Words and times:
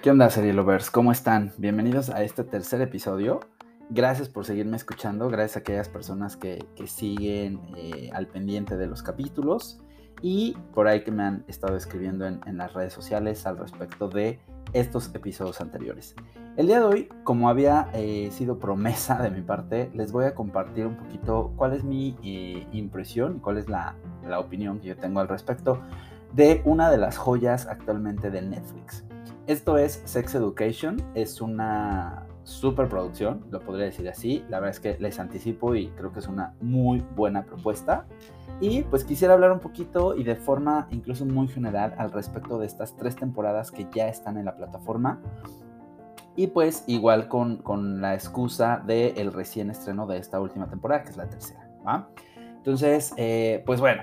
¿Qué 0.00 0.12
onda, 0.12 0.30
serie 0.30 0.52
lovers? 0.52 0.92
¿Cómo 0.92 1.10
están? 1.10 1.52
Bienvenidos 1.58 2.08
a 2.08 2.22
este 2.22 2.44
tercer 2.44 2.80
episodio. 2.80 3.40
Gracias 3.90 4.28
por 4.28 4.44
seguirme 4.44 4.76
escuchando, 4.76 5.28
gracias 5.28 5.56
a 5.56 5.60
aquellas 5.60 5.88
personas 5.88 6.36
que, 6.36 6.64
siguen 6.86 7.60
eh, 7.76 8.08
al 8.14 8.28
pendiente 8.28 8.76
de 8.76 8.86
los 8.86 9.02
capítulos 9.02 9.80
y 10.22 10.56
por 10.72 10.86
ahí 10.86 11.02
que 11.02 11.10
me 11.10 11.24
han 11.24 11.44
estado 11.48 11.76
escribiendo 11.76 12.26
en, 12.26 12.56
las 12.56 12.74
redes 12.74 12.92
sociales 12.92 13.44
al 13.44 13.58
respecto 13.58 14.08
de 14.08 14.38
estos 14.72 15.12
episodios 15.16 15.60
anteriores. 15.60 16.14
El 16.56 16.68
día 16.68 16.78
de 16.78 16.86
hoy, 16.86 17.08
como 17.24 17.48
había 17.48 17.88
eh, 17.92 18.28
sido 18.30 18.60
promesa 18.60 19.20
de 19.20 19.30
mi 19.30 19.42
parte, 19.42 19.90
les 19.94 20.12
voy 20.12 20.26
a 20.26 20.34
compartir 20.34 20.86
un 20.86 20.96
poquito 20.96 21.52
cuál 21.56 21.72
es 21.72 21.82
mi 21.82 22.16
eh, 22.22 22.68
impresión 22.70 23.40
cuál 23.40 23.58
es 23.58 23.68
la, 23.68 23.96
la 24.22 24.38
opinión 24.38 24.78
que 24.78 24.88
yo 24.88 24.96
tengo 24.96 25.18
al 25.18 25.26
respecto 25.26 25.82
de 26.32 26.62
una 26.64 26.90
de 26.90 26.98
las 26.98 27.16
joyas 27.16 27.66
actualmente 27.66 28.30
de 28.30 28.42
Netflix. 28.42 29.04
Esto 29.46 29.78
es 29.78 30.02
Sex 30.04 30.34
Education, 30.34 31.02
es 31.14 31.40
una 31.40 32.26
superproducción, 32.44 33.44
lo 33.50 33.60
podría 33.60 33.86
decir 33.86 34.08
así. 34.08 34.44
La 34.48 34.58
verdad 34.58 34.70
es 34.70 34.80
que 34.80 34.98
les 34.98 35.18
anticipo 35.18 35.74
y 35.74 35.88
creo 35.88 36.12
que 36.12 36.18
es 36.18 36.28
una 36.28 36.54
muy 36.60 37.04
buena 37.14 37.44
propuesta. 37.44 38.06
Y 38.60 38.82
pues 38.82 39.04
quisiera 39.04 39.34
hablar 39.34 39.52
un 39.52 39.60
poquito 39.60 40.14
y 40.14 40.24
de 40.24 40.36
forma 40.36 40.88
incluso 40.90 41.24
muy 41.24 41.48
general 41.48 41.94
al 41.98 42.10
respecto 42.10 42.58
de 42.58 42.66
estas 42.66 42.96
tres 42.96 43.16
temporadas 43.16 43.70
que 43.70 43.86
ya 43.92 44.08
están 44.08 44.36
en 44.38 44.46
la 44.46 44.56
plataforma. 44.56 45.20
Y 46.36 46.48
pues 46.48 46.84
igual 46.86 47.28
con, 47.28 47.58
con 47.58 48.00
la 48.00 48.14
excusa 48.14 48.82
del 48.86 49.32
recién 49.32 49.70
estreno 49.70 50.06
de 50.06 50.18
esta 50.18 50.40
última 50.40 50.68
temporada, 50.68 51.02
que 51.02 51.10
es 51.10 51.16
la 51.16 51.28
tercera. 51.28 51.68
¿va? 51.86 52.08
Entonces, 52.58 53.14
eh, 53.16 53.62
pues 53.64 53.80
bueno, 53.80 54.02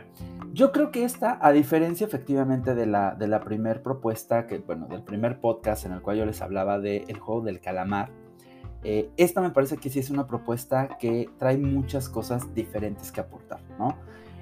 yo 0.53 0.71
creo 0.71 0.91
que 0.91 1.03
esta, 1.03 1.37
a 1.41 1.51
diferencia 1.51 2.07
efectivamente 2.07 2.75
de 2.75 2.85
la, 2.85 3.13
de 3.13 3.27
la 3.27 3.41
primer 3.41 3.83
propuesta, 3.83 4.47
que 4.47 4.59
bueno, 4.59 4.87
del 4.87 5.03
primer 5.03 5.39
podcast 5.39 5.85
en 5.85 5.91
el 5.91 6.01
cual 6.01 6.17
yo 6.17 6.25
les 6.25 6.41
hablaba 6.41 6.79
del 6.79 7.19
juego 7.19 7.41
del 7.41 7.59
calamar, 7.59 8.09
eh, 8.83 9.09
esta 9.17 9.41
me 9.41 9.49
parece 9.49 9.77
que 9.77 9.89
sí 9.89 9.99
es 9.99 10.09
una 10.09 10.27
propuesta 10.27 10.97
que 10.99 11.29
trae 11.39 11.57
muchas 11.57 12.07
cosas 12.07 12.53
diferentes 12.53 13.11
que 13.11 13.19
aportar, 13.19 13.59
¿no? 13.79 13.97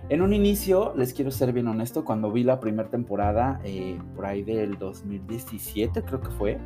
En 0.09 0.21
un 0.21 0.33
inicio, 0.33 0.93
les 0.97 1.13
quiero 1.13 1.31
ser 1.31 1.53
bien 1.53 1.67
honesto, 1.67 2.03
cuando 2.03 2.29
vi 2.29 2.43
la 2.43 2.59
primera 2.59 2.89
temporada, 2.89 3.61
eh, 3.63 3.97
por 4.15 4.25
ahí 4.25 4.43
del 4.43 4.77
2017 4.77 6.03
creo 6.03 6.19
que 6.19 6.29
fue, 6.31 6.59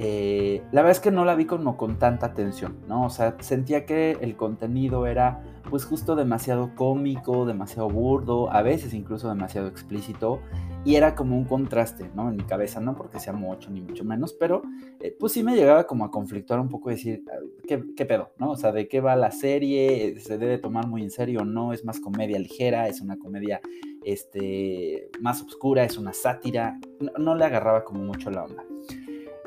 la 0.00 0.82
verdad 0.82 0.92
es 0.92 1.00
que 1.00 1.10
no 1.10 1.24
la 1.24 1.34
vi 1.34 1.44
como 1.44 1.76
con 1.76 1.98
tanta 1.98 2.26
atención, 2.26 2.78
¿no? 2.88 3.04
O 3.04 3.10
sea, 3.10 3.36
sentía 3.40 3.84
que 3.84 4.12
el 4.20 4.36
contenido 4.36 5.06
era 5.06 5.42
pues 5.68 5.84
justo 5.84 6.16
demasiado 6.16 6.74
cómico, 6.74 7.46
demasiado 7.46 7.88
burdo, 7.88 8.50
a 8.50 8.62
veces 8.62 8.94
incluso 8.94 9.28
demasiado 9.28 9.68
explícito, 9.68 10.40
y 10.84 10.96
era 10.96 11.14
como 11.14 11.36
un 11.36 11.44
contraste, 11.44 12.10
¿no? 12.14 12.30
En 12.30 12.36
mi 12.36 12.44
cabeza, 12.44 12.80
no 12.80 12.96
porque 12.96 13.20
sea 13.20 13.32
mucho 13.32 13.70
ni 13.70 13.80
mucho 13.80 14.04
menos, 14.04 14.32
pero 14.32 14.62
eh, 15.00 15.14
pues 15.18 15.32
sí 15.32 15.42
me 15.42 15.54
llegaba 15.54 15.86
como 15.86 16.04
a 16.04 16.10
conflictuar 16.10 16.60
un 16.60 16.68
poco, 16.68 16.90
decir, 16.90 17.22
ah, 17.30 17.38
¿qué, 17.68 17.84
¿qué, 17.94 18.06
pedo, 18.06 18.30
¿no? 18.38 18.50
O 18.52 18.56
sea, 18.56 18.72
¿de 18.72 18.88
qué 18.88 19.00
va 19.00 19.14
la 19.16 19.30
serie? 19.30 20.18
¿Se 20.18 20.38
debe 20.38 20.58
tomar 20.58 20.86
muy 20.86 21.02
en 21.02 21.10
serio 21.10 21.40
o 21.42 21.44
no? 21.44 21.72
¿Es 21.72 21.84
más 21.84 22.00
comedia 22.00 22.38
ligera? 22.38 22.88
¿Es 22.88 23.00
una 23.00 23.18
comedia 23.18 23.60
este, 24.04 25.10
más 25.20 25.42
oscura? 25.42 25.84
¿Es 25.84 25.98
una 25.98 26.12
sátira? 26.12 26.78
no 27.18 27.34
le 27.34 27.44
agarraba 27.44 27.84
como 27.84 28.02
mucho 28.02 28.30
la 28.30 28.44
onda. 28.44 28.64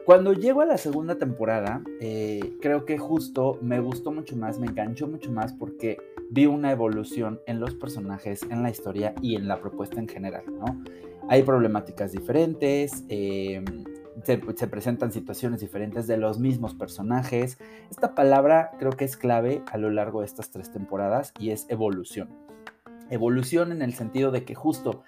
Cuando 0.06 0.34
llego 0.34 0.60
a 0.60 0.66
la 0.66 0.78
segunda 0.78 1.16
temporada, 1.16 1.82
eh, 2.02 2.58
creo 2.62 2.84
que 2.84 2.98
justo 2.98 3.58
me 3.62 3.80
gustó 3.80 4.12
mucho 4.12 4.36
más, 4.36 4.60
me 4.60 4.68
enganchó 4.68 5.08
mucho 5.08 5.32
más 5.32 5.54
porque 5.54 5.98
vi 6.30 6.46
una 6.46 6.72
evolución 6.72 7.40
en 7.48 7.62
los 7.62 7.74
personajes, 7.76 8.44
en 8.50 8.64
la 8.64 8.70
historia 8.70 9.14
y 9.22 9.38
en 9.38 9.48
la 9.48 9.62
propuesta 9.62 10.02
en 10.02 10.10
general, 10.10 10.44
¿no? 10.48 10.84
Hay 11.30 11.44
problemáticas 11.44 12.12
diferentes, 12.12 13.06
se, 13.08 13.64
se, 14.24 14.68
presentan 14.68 15.14
situaciones 15.14 15.62
diferentes 15.62 16.06
de 16.06 16.18
los 16.18 16.38
mismos 16.38 16.74
personajes. 16.74 17.58
Esta 17.90 18.14
palabra 18.14 18.72
creo 18.80 18.92
que 18.92 19.06
es 19.06 19.16
clave 19.16 19.62
a 19.72 19.78
lo 19.78 19.90
largo 19.90 20.20
de 20.20 20.26
estas 20.26 20.52
tres 20.52 20.70
temporadas 20.70 21.32
y 21.40 21.52
es 21.52 21.66
evolución. 21.70 22.28
Evolución 23.10 23.72
en 23.72 23.82
el 23.82 23.94
sentido 23.94 24.32
de 24.32 24.44
que 24.44 24.54
justo 24.54 25.04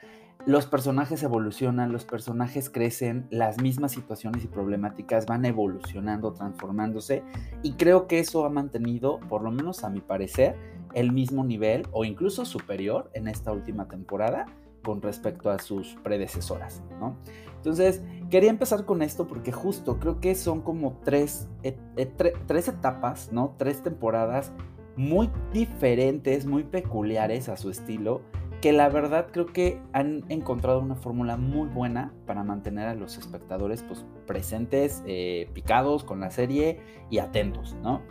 los 0.45 0.67
personajes 0.67 1.23
evolucionan, 1.23 1.91
los 1.91 2.05
personajes 2.05 2.69
crecen, 2.69 3.27
las 3.31 3.59
mismas 3.61 3.93
situaciones 3.93 4.43
y 4.43 4.47
problemáticas 4.47 5.25
van 5.25 5.43
evolucionando, 5.45 6.33
transformándose 6.33 7.23
y 7.63 7.73
creo 7.73 8.07
que 8.07 8.19
eso 8.19 8.45
ha 8.45 8.49
mantenido, 8.49 9.19
por 9.21 9.41
lo 9.41 9.51
menos 9.51 9.83
a 9.83 9.89
mi 9.89 10.01
parecer, 10.01 10.55
el 10.93 11.11
mismo 11.11 11.43
nivel 11.43 11.87
o 11.91 12.05
incluso 12.05 12.45
superior 12.45 13.09
en 13.13 13.27
esta 13.27 13.51
última 13.51 13.87
temporada 13.87 14.45
con 14.83 15.01
respecto 15.01 15.49
a 15.49 15.57
sus 15.57 15.95
predecesoras, 16.03 16.83
¿no? 16.99 17.17
Entonces, 17.55 18.03
quería 18.29 18.51
empezar 18.51 18.85
con 18.85 19.01
esto 19.01 19.27
porque 19.27 19.51
justo 19.51 19.99
creo 19.99 20.19
que 20.19 20.35
son 20.35 20.61
como 20.61 21.01
tres, 21.03 21.49
eh, 21.63 21.75
eh, 21.97 22.05
tres 22.45 22.67
etapas, 22.67 23.33
¿no? 23.33 23.55
Tres 23.57 23.81
temporadas 23.81 24.51
muy 24.95 25.31
diferentes, 25.51 26.45
muy 26.45 26.63
peculiares 26.63 27.49
a 27.49 27.57
su 27.57 27.71
estilo 27.71 28.21
que 28.61 28.71
la 28.71 28.89
verdad 28.89 29.27
creo 29.31 29.45
que 29.47 29.81
han 29.93 30.23
encontrado 30.29 30.79
una 30.79 30.95
fórmula 30.95 31.37
muy 31.37 31.67
buena 31.67 32.13
para 32.25 32.43
mantener 32.43 32.87
a 32.87 32.95
los 32.95 33.17
espectadores 33.17 33.83
pues, 33.83 34.05
presentes, 34.25 35.03
eh, 35.05 35.49
picados 35.53 36.03
con 36.03 36.19
la 36.19 36.31
serie 36.31 36.79
y 37.09 37.19
atentos, 37.19 37.75
¿no? 37.81 38.01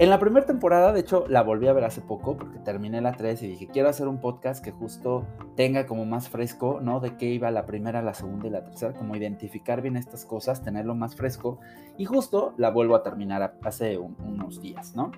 En 0.00 0.10
la 0.10 0.18
primera 0.18 0.44
temporada, 0.44 0.92
de 0.92 0.98
hecho, 0.98 1.24
la 1.28 1.42
volví 1.44 1.68
a 1.68 1.72
ver 1.72 1.84
hace 1.84 2.00
poco 2.00 2.36
porque 2.36 2.58
terminé 2.58 3.00
la 3.00 3.12
3 3.12 3.40
y 3.44 3.46
dije, 3.46 3.68
quiero 3.68 3.88
hacer 3.88 4.08
un 4.08 4.20
podcast 4.20 4.62
que 4.64 4.72
justo 4.72 5.24
tenga 5.54 5.86
como 5.86 6.04
más 6.04 6.28
fresco, 6.28 6.80
¿no? 6.82 6.98
De 6.98 7.16
qué 7.16 7.26
iba 7.26 7.48
la 7.52 7.64
primera, 7.64 8.02
la 8.02 8.12
segunda 8.12 8.48
y 8.48 8.50
la 8.50 8.64
tercera, 8.64 8.92
como 8.92 9.14
identificar 9.14 9.82
bien 9.82 9.96
estas 9.96 10.24
cosas, 10.24 10.64
tenerlo 10.64 10.96
más 10.96 11.14
fresco. 11.14 11.60
Y 11.96 12.06
justo 12.06 12.54
la 12.56 12.70
vuelvo 12.70 12.96
a 12.96 13.04
terminar 13.04 13.56
hace 13.62 13.96
unos 13.96 14.60
días, 14.60 14.96
¿no? 14.96 15.12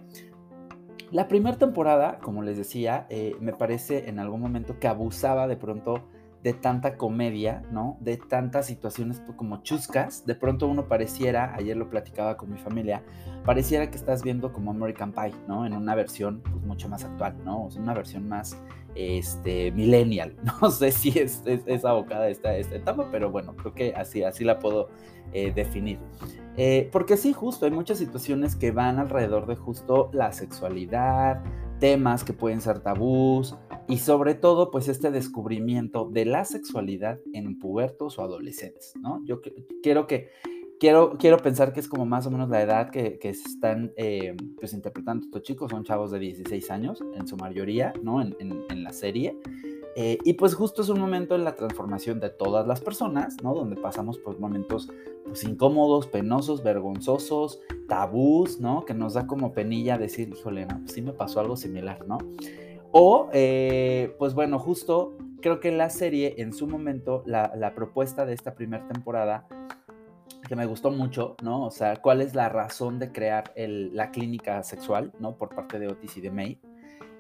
La 1.13 1.29
primera 1.29 1.57
temporada, 1.57 2.19
como 2.19 2.43
les 2.43 2.57
decía, 2.57 3.07
eh, 3.11 3.37
me 3.41 3.53
parece 3.53 4.09
en 4.09 4.19
algún 4.19 4.41
momento 4.41 4.81
que 4.81 4.89
abusaba 4.89 5.47
de 5.47 5.57
pronto 5.57 6.03
de 6.43 6.53
tanta 6.53 6.97
comedia, 6.97 7.63
¿no? 7.71 7.97
De 8.01 8.17
tantas 8.17 8.67
situaciones 8.67 9.23
como 9.37 9.63
chuscas. 9.63 10.27
De 10.27 10.35
pronto 10.35 10.67
uno 10.67 10.87
pareciera, 10.89 11.55
ayer 11.55 11.77
lo 11.77 11.91
platicaba 11.91 12.37
con 12.37 12.51
mi 12.53 12.59
familia, 12.59 13.03
pareciera 13.45 13.91
que 13.91 13.97
estás 13.97 14.23
viendo 14.23 14.53
como 14.53 14.73
American 14.73 15.13
Pie, 15.13 15.33
¿no? 15.49 15.65
En 15.65 15.75
una 15.75 15.95
versión 15.95 16.41
pues, 16.43 16.65
mucho 16.65 16.89
más 16.89 17.05
actual, 17.05 17.37
¿no? 17.45 17.67
O 17.67 17.71
sea, 17.71 17.83
una 17.83 17.95
versión 17.95 18.29
más 18.29 18.57
este, 18.97 19.71
millennial. 19.73 20.35
No 20.61 20.71
sé 20.71 20.91
si 20.91 21.11
es, 21.19 21.43
es, 21.47 21.85
abocada 21.85 22.29
esta, 22.29 22.57
esta 22.57 22.77
etapa, 22.77 23.09
pero 23.11 23.31
bueno, 23.31 23.55
creo 23.57 23.75
que 23.75 23.95
así, 23.95 24.23
así 24.23 24.45
la 24.45 24.59
puedo 24.59 24.89
eh, 25.33 25.53
definir. 25.55 25.99
Eh, 26.57 26.89
porque 26.91 27.17
sí, 27.17 27.33
justo, 27.33 27.67
hay 27.67 27.73
muchas 27.73 27.99
situaciones 27.99 28.57
que 28.57 28.71
van 28.71 28.99
alrededor 28.99 29.47
de 29.47 29.57
justo 29.57 30.09
la 30.13 30.33
sexualidad, 30.33 31.43
temas 31.79 32.25
que 32.25 32.33
pueden 32.33 32.61
ser 32.63 32.81
tabús 32.81 33.55
y 33.87 33.99
sobre 33.99 34.35
todo 34.35 34.71
pues 34.71 34.89
este 34.89 35.11
descubrimiento 35.11 36.09
de 36.11 36.25
la 36.25 36.45
sexualidad 36.45 37.19
en 37.35 37.59
pubertos 37.59 38.19
o 38.19 38.23
adolescentes, 38.23 38.95
¿no? 39.01 39.23
Yo 39.27 39.41
quiero 39.83 40.07
que 40.07 40.31
quiero, 40.79 41.17
quiero 41.19 41.39
pensar 41.39 41.73
que 41.73 41.81
es 41.81 41.89
como 41.89 42.07
más 42.07 42.27
o 42.27 42.31
menos 42.31 42.49
la 42.49 42.63
edad 42.63 42.91
que, 42.91 43.19
que 43.19 43.31
están 43.31 43.93
eh, 43.97 44.37
pues 44.59 44.73
interpretando 44.73 45.25
estos 45.25 45.43
chicos, 45.43 45.71
son 45.71 45.85
chavos 45.85 46.11
de 46.11 46.19
16 46.19 46.71
años 46.71 47.03
en 47.15 47.27
su 47.27 47.37
mayoría, 47.37 47.93
¿no? 48.03 48.21
En, 48.21 48.37
en, 48.39 48.85
la 48.85 48.93
serie. 48.93 49.37
Eh, 49.97 50.19
y 50.25 50.35
pues 50.35 50.55
justo 50.55 50.83
es 50.83 50.89
un 50.91 51.01
momento 51.01 51.35
en 51.35 51.45
la 51.45 51.57
transformación 51.57 52.21
de 52.21 52.29
todas 52.29 52.67
las 52.67 52.81
personas, 52.81 53.37
¿no? 53.43 53.55
Donde 53.55 53.77
pasamos 53.77 54.19
por 54.19 54.39
momentos 54.39 54.91
pues 55.25 55.43
incómodos, 55.45 56.07
penosos, 56.07 56.63
vergonzosos, 56.63 57.61
tabús, 57.89 58.61
¿no? 58.61 58.85
Que 58.85 58.95
nos 58.95 59.15
da 59.15 59.27
como 59.27 59.53
penilla 59.53 59.99
decir, 59.99 60.29
híjole, 60.29 60.67
no, 60.67 60.81
pues 60.81 60.93
sí 60.93 61.03
me 61.03 61.13
pasó 61.13 61.41
algo 61.41 61.57
similar, 61.57 62.07
¿no? 62.07 62.19
O, 62.93 63.29
eh, 63.33 64.15
pues 64.19 64.35
bueno, 64.35 64.59
justo 64.59 65.17
creo 65.41 65.61
que 65.61 65.73
la 65.73 65.91
serie 65.91 66.35
en 66.39 66.53
su 66.53 66.67
momento, 66.67 67.23
la, 67.27 67.53
la 67.57 67.75
propuesta 67.75 68.27
de 68.27 68.35
esta 68.35 68.55
primera 68.55 68.87
temporada 68.89 69.47
que 70.47 70.57
me 70.57 70.67
gustó 70.67 70.91
mucho, 70.91 71.37
¿no? 71.43 71.65
O 71.65 71.71
sea, 71.71 71.97
cuál 71.97 72.21
es 72.21 72.35
la 72.35 72.49
razón 72.49 72.99
de 72.99 73.13
crear 73.13 73.53
la 73.57 74.11
clínica 74.11 74.63
sexual, 74.63 75.13
¿no? 75.19 75.37
Por 75.37 75.55
parte 75.55 75.79
de 75.79 75.89
Otis 75.89 76.17
y 76.17 76.21
de 76.21 76.31
May. 76.31 76.61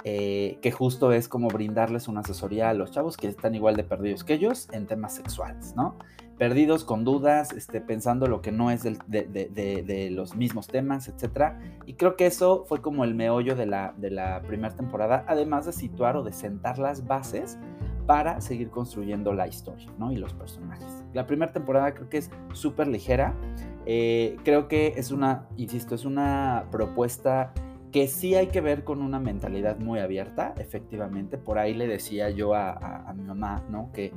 Eh, 0.09 0.59
que 0.63 0.71
justo 0.71 1.11
es 1.11 1.27
como 1.27 1.49
brindarles 1.49 2.07
una 2.07 2.21
asesoría 2.21 2.71
a 2.71 2.75
los 2.75 2.93
chavos 2.93 3.17
que 3.17 3.27
están 3.27 3.57
igual 3.57 3.75
de 3.75 3.83
perdidos 3.83 4.23
que 4.23 4.35
ellos 4.35 4.69
en 4.71 4.87
temas 4.87 5.15
sexuales, 5.15 5.75
¿no? 5.75 5.97
Perdidos 6.39 6.85
con 6.85 7.03
dudas, 7.03 7.53
este, 7.53 7.81
pensando 7.81 8.29
lo 8.29 8.41
que 8.41 8.53
no 8.53 8.71
es 8.71 8.85
de, 8.85 8.95
de, 9.09 10.11
los 10.13 10.37
mismos 10.37 10.69
temas, 10.69 11.09
etc. 11.09 11.55
Y 11.87 11.95
creo 11.95 12.15
que 12.15 12.27
eso 12.27 12.65
fue 12.69 12.83
como 12.83 13.03
el 13.03 13.17
meollo 13.17 13.57
de 13.57 13.67
la, 13.67 13.95
de 13.97 14.11
la 14.11 14.43
primera 14.43 14.77
temporada, 14.77 15.25
además 15.27 15.67
de 15.67 15.73
situar 15.73 16.17
o 16.17 16.23
de 16.23 16.33
sentar 16.33 16.79
las 16.79 17.07
bases 17.07 17.59
para 18.07 18.41
seguir 18.41 18.71
construyendo 18.71 19.33
la 19.33 19.49
historia, 19.49 19.91
¿no? 19.99 20.13
Y 20.13 20.17
los 20.17 20.33
personajes. 20.33 21.05
La 21.13 21.27
primera 21.27 21.53
temporada 21.53 21.93
creo 21.95 22.09
que 22.09 22.19
es 22.19 22.31
súper 22.53 22.87
ligera. 22.87 23.35
Eh, 23.85 24.37
creo 24.45 24.69
que 24.69 24.95
es 24.97 25.11
una, 25.11 25.47
insisto, 25.57 25.95
es 25.95 26.05
una 26.05 26.67
propuesta 26.71 27.53
que 27.93 28.09
sí 28.09 28.35
hay 28.35 28.49
que 28.49 28.61
ver 28.61 28.85
con 28.85 29.01
una 29.01 29.19
mentalidad 29.19 29.79
muy 29.79 30.01
abierta, 30.01 30.55
efectivamente. 30.59 31.39
Por 31.39 31.59
ahí 31.59 31.73
le 31.73 31.87
decía 31.87 32.31
yo 32.31 32.55
a, 32.55 33.13
mi 33.17 33.23
mamá, 33.23 33.63
¿no? 33.71 33.91
Que, 33.93 34.13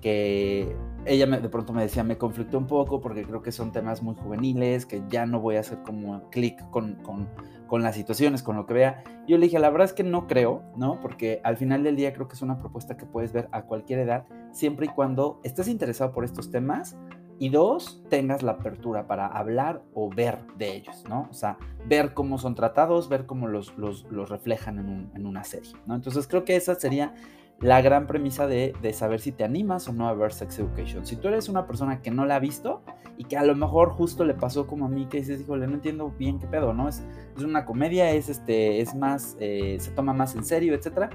que 0.00 0.76
ella 1.06 1.26
de 1.26 1.48
pronto 1.48 1.72
me 1.72 1.82
decía, 1.82 2.04
me 2.04 2.18
conflictó 2.18 2.58
un 2.58 2.66
poco 2.66 3.00
porque 3.00 3.24
creo 3.24 3.40
que 3.40 3.50
son 3.50 3.72
temas 3.72 4.02
muy 4.02 4.14
juveniles, 4.16 4.84
que 4.84 5.02
ya 5.08 5.24
no 5.24 5.40
voy 5.40 5.56
a 5.56 5.60
hacer 5.60 5.78
como 5.82 6.28
clic 6.30 6.58
con, 6.70 6.96
con, 6.96 7.28
con, 7.72 7.82
las 7.82 7.94
situaciones, 7.94 8.42
con 8.42 8.54
lo 8.54 8.66
que 8.66 8.74
vea. 8.74 9.02
Yo 9.26 9.38
le 9.38 9.46
dije, 9.46 9.58
la 9.58 9.70
verdad 9.70 9.86
es 9.86 9.94
que 9.94 10.04
no 10.04 10.26
creo, 10.26 10.62
¿no? 10.76 11.00
Porque 11.00 11.40
al 11.42 11.56
final 11.56 11.82
del 11.82 11.96
día 11.96 12.12
creo 12.12 12.28
que 12.28 12.34
es 12.34 12.42
una 12.42 12.58
propuesta 12.58 12.98
que 12.98 13.06
puedes 13.06 13.32
ver 13.32 13.48
a 13.50 13.62
cualquier 13.62 14.00
edad, 14.00 14.26
siempre 14.50 14.84
y 14.84 14.88
cuando 14.90 15.40
estés 15.42 15.68
interesado 15.68 16.12
por 16.12 16.26
estos 16.26 16.50
temas 16.50 16.98
y 17.38 17.48
dos, 17.48 18.04
tengas 18.10 18.42
la 18.42 18.52
apertura 18.52 19.06
para 19.06 19.26
hablar 19.26 19.80
o 19.94 20.10
ver 20.10 20.40
de 20.58 20.76
ellos, 20.76 21.02
¿no? 21.08 21.28
O 21.30 21.32
sea, 21.32 21.56
ver 21.88 22.12
cómo 22.12 22.36
son 22.36 22.54
tratados, 22.54 23.08
ver 23.08 23.24
cómo 23.24 23.48
los, 23.48 23.72
los, 23.78 24.28
reflejan 24.28 24.78
en, 24.78 24.90
un, 24.90 25.10
en 25.14 25.24
una 25.24 25.42
serie, 25.42 25.72
¿no? 25.86 25.94
Entonces 25.94 26.28
creo 26.28 26.44
que 26.44 26.56
esa 26.56 26.74
sería 26.74 27.14
la 27.62 27.80
gran 27.80 28.08
premisa 28.08 28.48
de, 28.48 28.74
saber 28.92 29.20
si 29.20 29.30
te 29.30 29.44
animas 29.44 29.88
o 29.88 29.92
no 29.92 30.08
a 30.08 30.14
ver 30.14 30.32
Sex 30.32 30.58
Education. 30.58 31.06
Si 31.06 31.16
tú 31.16 31.28
eres 31.28 31.48
una 31.48 31.66
persona 31.66 32.02
que 32.02 32.10
no 32.10 32.26
la 32.26 32.36
ha 32.36 32.40
visto 32.40 32.82
y 33.16 33.24
que 33.24 33.36
a 33.36 33.44
lo 33.44 33.54
mejor 33.54 33.90
justo 33.90 34.24
le 34.24 34.34
pasó 34.34 34.66
como 34.66 34.86
a 34.86 34.88
mí, 34.88 35.06
que 35.06 35.18
dices, 35.18 35.40
híjole, 35.40 35.68
no 35.68 35.74
entiendo 35.74 36.12
bien 36.18 36.40
qué 36.40 36.48
pedo, 36.48 36.74
¿no? 36.74 36.88
Es, 36.88 37.04
es 37.36 37.44
una 37.44 37.64
comedia, 37.64 38.10
es, 38.10 38.28
este, 38.28 38.80
es 38.80 38.96
más, 38.96 39.36
eh, 39.38 39.76
se 39.78 39.92
toma 39.92 40.12
más 40.12 40.34
en 40.34 40.44
serio, 40.44 40.74
etcétera. 40.74 41.10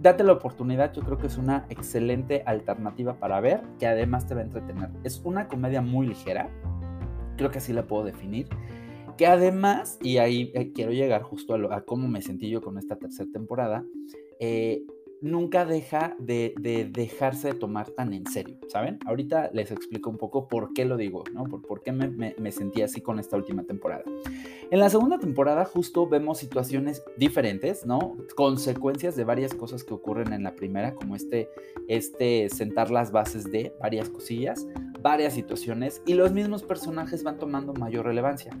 Date 0.00 0.24
la 0.24 0.32
oportunidad, 0.32 0.92
yo 0.92 1.02
creo 1.02 1.18
que 1.18 1.28
es 1.28 1.38
una 1.38 1.66
excelente 1.68 2.42
alternativa 2.46 3.14
para 3.14 3.40
ver, 3.40 3.62
que 3.78 3.86
además 3.86 4.26
te 4.26 4.34
va 4.34 4.40
a 4.40 4.44
entretener. 4.44 4.90
Es 5.04 5.20
una 5.22 5.46
comedia 5.46 5.82
muy 5.82 6.08
ligera, 6.08 6.50
creo 7.36 7.52
que 7.52 7.58
así 7.58 7.72
la 7.72 7.86
puedo 7.86 8.04
definir 8.04 8.48
que 9.18 9.26
además, 9.26 9.98
y 10.00 10.16
ahí 10.16 10.50
eh, 10.54 10.72
quiero 10.72 10.90
llegar 10.90 11.22
justo 11.22 11.54
a, 11.54 11.76
a, 11.76 11.82
cómo 11.82 12.08
me 12.08 12.22
sentí 12.22 12.48
yo 12.48 12.62
con 12.62 12.78
esta 12.78 12.96
tercera 12.96 13.28
temporada, 13.30 13.84
eh, 14.40 14.82
nunca 15.22 15.64
deja 15.64 16.16
de, 16.18 16.52
dejarse 16.92 17.52
de 17.52 17.54
tomar 17.54 17.90
tan 17.90 18.12
en 18.12 18.26
serio, 18.26 18.58
¿saben? 18.68 18.98
Ahorita 19.06 19.50
les 19.54 19.70
explico 19.70 20.10
un 20.10 20.18
poco 20.18 20.48
por 20.48 20.74
qué 20.74 20.84
lo 20.84 20.96
digo, 20.96 21.22
¿no? 21.32 21.44
Por, 21.44 21.62
por 21.62 21.82
qué 21.82 21.92
me, 21.92 22.52
sentí 22.52 22.82
así 22.82 23.00
con 23.00 23.18
esta 23.18 23.36
última 23.36 23.62
temporada. 23.62 24.02
En 24.70 24.80
la 24.80 24.90
segunda 24.90 25.18
temporada 25.18 25.64
justo 25.64 26.08
vemos 26.08 26.38
situaciones 26.38 27.02
diferentes, 27.16 27.86
¿no? 27.86 28.16
Consecuencias 28.34 29.14
de 29.14 29.24
varias 29.24 29.54
cosas 29.54 29.84
que 29.84 29.94
ocurren 29.94 30.32
en 30.32 30.42
la 30.42 30.54
primera, 30.54 30.94
como 30.94 31.14
este, 31.14 31.48
este 31.88 32.48
sentar 32.48 32.90
las 32.90 33.12
bases 33.12 33.44
de 33.44 33.72
varias 33.80 34.10
cosillas, 34.10 34.66
varias 35.00 35.34
situaciones, 35.34 36.02
y 36.04 36.14
los 36.14 36.32
mismos 36.32 36.64
personajes 36.64 37.22
van 37.22 37.38
tomando 37.38 37.72
mayor 37.74 38.06
relevancia. 38.06 38.58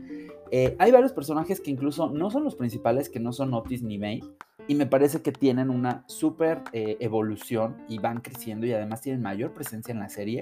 Eh, 0.54 0.76
hay 0.78 0.92
varios 0.92 1.12
personajes 1.12 1.60
que 1.60 1.70
incluso 1.70 2.10
no 2.10 2.30
son 2.30 2.44
los 2.44 2.54
principales, 2.54 3.08
que 3.08 3.18
no 3.18 3.32
son 3.32 3.54
Otis 3.54 3.82
ni 3.82 3.98
May, 3.98 4.22
y 4.68 4.74
me 4.74 4.86
parece 4.86 5.22
que 5.22 5.32
tienen 5.32 5.70
una 5.70 6.04
súper 6.06 6.62
eh, 6.72 6.96
evolución 7.00 7.76
y 7.88 7.98
van 7.98 8.20
creciendo 8.20 8.66
y 8.66 8.72
además 8.72 9.00
tienen 9.00 9.22
mayor 9.22 9.52
presencia 9.52 9.92
en 9.92 9.98
la 9.98 10.08
serie, 10.08 10.40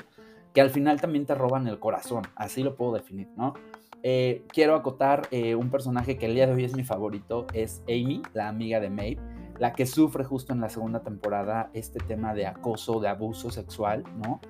que 0.55 0.61
al 0.61 0.71
final 0.71 1.01
también 1.01 1.27
te 1.27 1.35
roban 1.35 1.67
el 1.67 1.79
corazón, 1.79 2.25
así 2.37 2.63
lo 2.63 2.77
puedo 2.77 2.93
definir, 2.93 3.29
¿no? 3.37 3.55
Eh, 4.03 4.45
quiero 4.49 4.75
acotar 4.75 5.29
eh, 5.31 5.55
un 5.55 5.71
personaje 5.71 6.17
que 6.17 6.27
el 6.27 6.35
día 6.35 6.47
de 6.47 6.55
hoy 6.55 6.65
es 6.65 6.75
mi 6.75 6.85
favorito, 6.85 7.47
es 7.53 7.83
Amy, 7.87 8.23
la 8.33 8.49
amiga 8.49 8.81
de 8.81 8.89
Maeve, 8.89 9.21
la 9.59 9.75
que 9.75 9.85
sufre 9.85 10.25
justo 10.25 10.55
en 10.55 10.61
la 10.61 10.71
segunda 10.71 11.01
temporada 11.03 11.71
este 11.75 12.01
tema 12.01 12.33
de 12.35 12.47
acoso, 12.47 12.99
de 13.01 13.09
abuso 13.09 13.51
sexual, 13.51 14.05
¿no? 14.17 14.41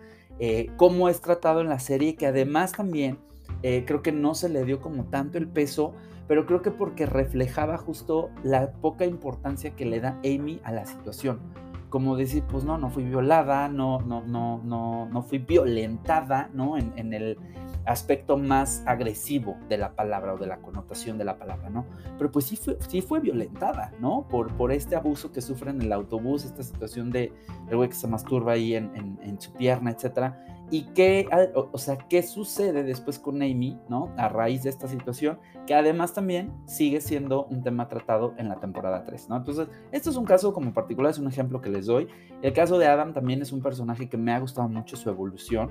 cómo 0.77 1.11
es 1.11 1.21
tratado 1.21 1.61
en 1.61 1.69
la 1.69 1.79
serie, 1.81 2.17
que 2.17 2.27
además 2.27 2.73
también 2.73 3.19
creo 3.63 4.03
que 4.03 4.13
no 4.13 4.35
se 4.35 4.49
le 4.49 4.65
dio 4.65 4.81
como 4.81 5.05
tanto 5.05 5.39
el 5.39 5.49
peso 5.49 5.95
pero 6.31 6.47
creo 6.47 6.63
que 6.63 6.71
porque 6.71 7.07
reflejaba 7.07 7.77
justo 7.77 8.31
la 8.45 8.71
poca 8.71 9.05
importancia 9.05 9.75
que 9.75 9.85
le 9.85 9.99
da 9.99 10.17
Amy 10.25 10.61
a 10.63 10.71
la 10.71 10.87
situación. 10.87 11.41
Como 11.89 12.17
decir, 12.17 12.45
pues 12.45 12.63
no, 12.63 12.79
no 12.79 12.89
fui 12.89 13.03
violada, 13.03 13.69
no, 13.69 13.99
no, 14.03 14.23
no, 14.23 14.61
no, 14.63 15.07
no 15.07 15.23
fui 15.23 15.39
violentada, 15.39 16.49
¿no? 16.55 16.79
En, 16.79 16.93
en 16.95 17.15
el 17.15 17.37
aspecto 17.85 18.37
más 18.37 18.85
agresivo 18.87 19.57
de 19.69 19.79
la 19.79 19.97
palabra 19.97 20.35
o 20.35 20.39
de 20.39 20.47
la 20.47 20.59
connotación 20.59 21.19
de 21.19 21.25
la 21.25 21.37
palabra, 21.37 21.69
¿no? 21.69 21.85
Pero 22.17 22.31
pues 22.31 22.45
sí 22.45 22.55
fue, 22.55 22.79
sí 22.87 23.03
fue 23.03 23.19
violentada, 23.19 23.93
¿no? 23.99 24.29
Por, 24.29 24.53
por 24.53 24.71
este 24.71 24.95
abuso 24.95 25.33
que 25.33 25.41
sufre 25.41 25.73
en 25.73 25.83
el 25.83 25.93
autobús, 25.93 26.45
esta 26.45 26.63
situación 26.63 27.11
de 27.11 27.33
el 27.69 27.77
güey 27.77 27.89
que 27.89 27.97
se 27.97 28.07
masturba 28.07 28.53
ahí 28.53 28.77
en, 28.77 28.95
en, 28.95 29.19
en 29.21 29.41
su 29.41 29.53
pierna, 29.53 29.91
etcétera 29.91 30.60
y 30.71 30.83
qué, 30.95 31.29
o, 31.55 31.79
sea, 31.79 31.99
qué 32.09 32.23
sucede 32.23 32.85
después 32.85 33.19
con 33.19 33.43
Amy, 33.43 33.79
¿no? 33.89 34.13
A 34.17 34.29
raíz 34.29 34.63
de 34.63 34.71
esta 34.71 34.87
situación, 34.87 35.39
que 35.67 35.75
además 35.75 36.15
también 36.15 36.53
sigue 36.67 37.01
siendo 37.01 37.47
un 37.47 37.63
tema 37.63 37.89
tratado 37.89 38.35
en 38.39 38.49
la 38.49 38.61
temporada 38.61 39.05
3, 39.05 39.29
¿no? 39.29 39.37
Entonces, 39.37 39.69
esto 39.91 40.11
es 40.11 40.17
un 40.17 40.25
caso 40.25 40.55
como 40.55 40.73
particular, 40.73 41.11
es 41.11 41.19
un 41.19 41.27
ejemplo 41.27 41.61
que 41.61 41.71
les 41.71 41.87
doy. 41.87 42.07
El 42.43 42.53
caso 42.53 42.79
de 42.79 42.87
Adam 42.87 43.13
también 43.13 43.43
es 43.43 43.51
un 43.51 43.63
personaje 43.63 44.09
que 44.09 44.17
me 44.17 44.33
ha 44.33 44.39
gustado 44.39 44.69
mucho 44.69 44.97
su 44.97 45.11
evolución. 45.11 45.71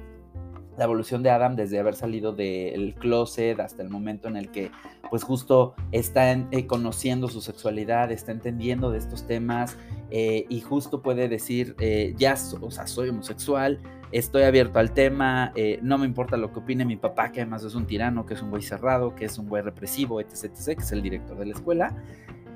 La 0.77 0.85
evolución 0.85 1.23
de 1.23 1.29
Adam 1.29 1.55
desde 1.55 1.79
haber 1.79 1.95
salido 1.95 2.33
del 2.33 2.95
closet 2.99 3.59
hasta 3.59 3.81
el 3.81 3.89
momento 3.89 4.27
en 4.27 4.37
el 4.37 4.49
que, 4.49 4.71
pues 5.09 5.23
justo 5.23 5.75
está 5.91 6.31
eh, 6.31 6.67
conociendo 6.67 7.27
su 7.27 7.41
sexualidad, 7.41 8.11
está 8.11 8.31
entendiendo 8.31 8.91
de 8.91 8.97
estos 8.97 9.27
temas 9.27 9.77
eh, 10.09 10.45
y 10.49 10.61
justo 10.61 11.01
puede 11.01 11.27
decir, 11.27 11.75
eh, 11.79 12.13
ya, 12.17 12.35
o 12.61 12.71
sea, 12.71 12.87
soy 12.87 13.09
homosexual, 13.09 13.81
estoy 14.11 14.43
abierto 14.43 14.79
al 14.79 14.93
tema, 14.93 15.51
eh, 15.55 15.79
no 15.81 15.97
me 15.97 16.05
importa 16.05 16.37
lo 16.37 16.51
que 16.51 16.59
opine 16.59 16.85
mi 16.85 16.97
papá, 16.97 17.31
que 17.31 17.41
además 17.41 17.63
es 17.63 17.75
un 17.75 17.85
tirano, 17.85 18.25
que 18.25 18.33
es 18.33 18.41
un 18.41 18.49
güey 18.49 18.61
cerrado, 18.61 19.15
que 19.15 19.25
es 19.25 19.37
un 19.37 19.47
güey 19.47 19.61
represivo, 19.61 20.19
etc, 20.21 20.45
etc, 20.45 20.65
que 20.77 20.83
es 20.83 20.91
el 20.91 21.01
director 21.01 21.37
de 21.37 21.45
la 21.45 21.53
escuela, 21.53 21.95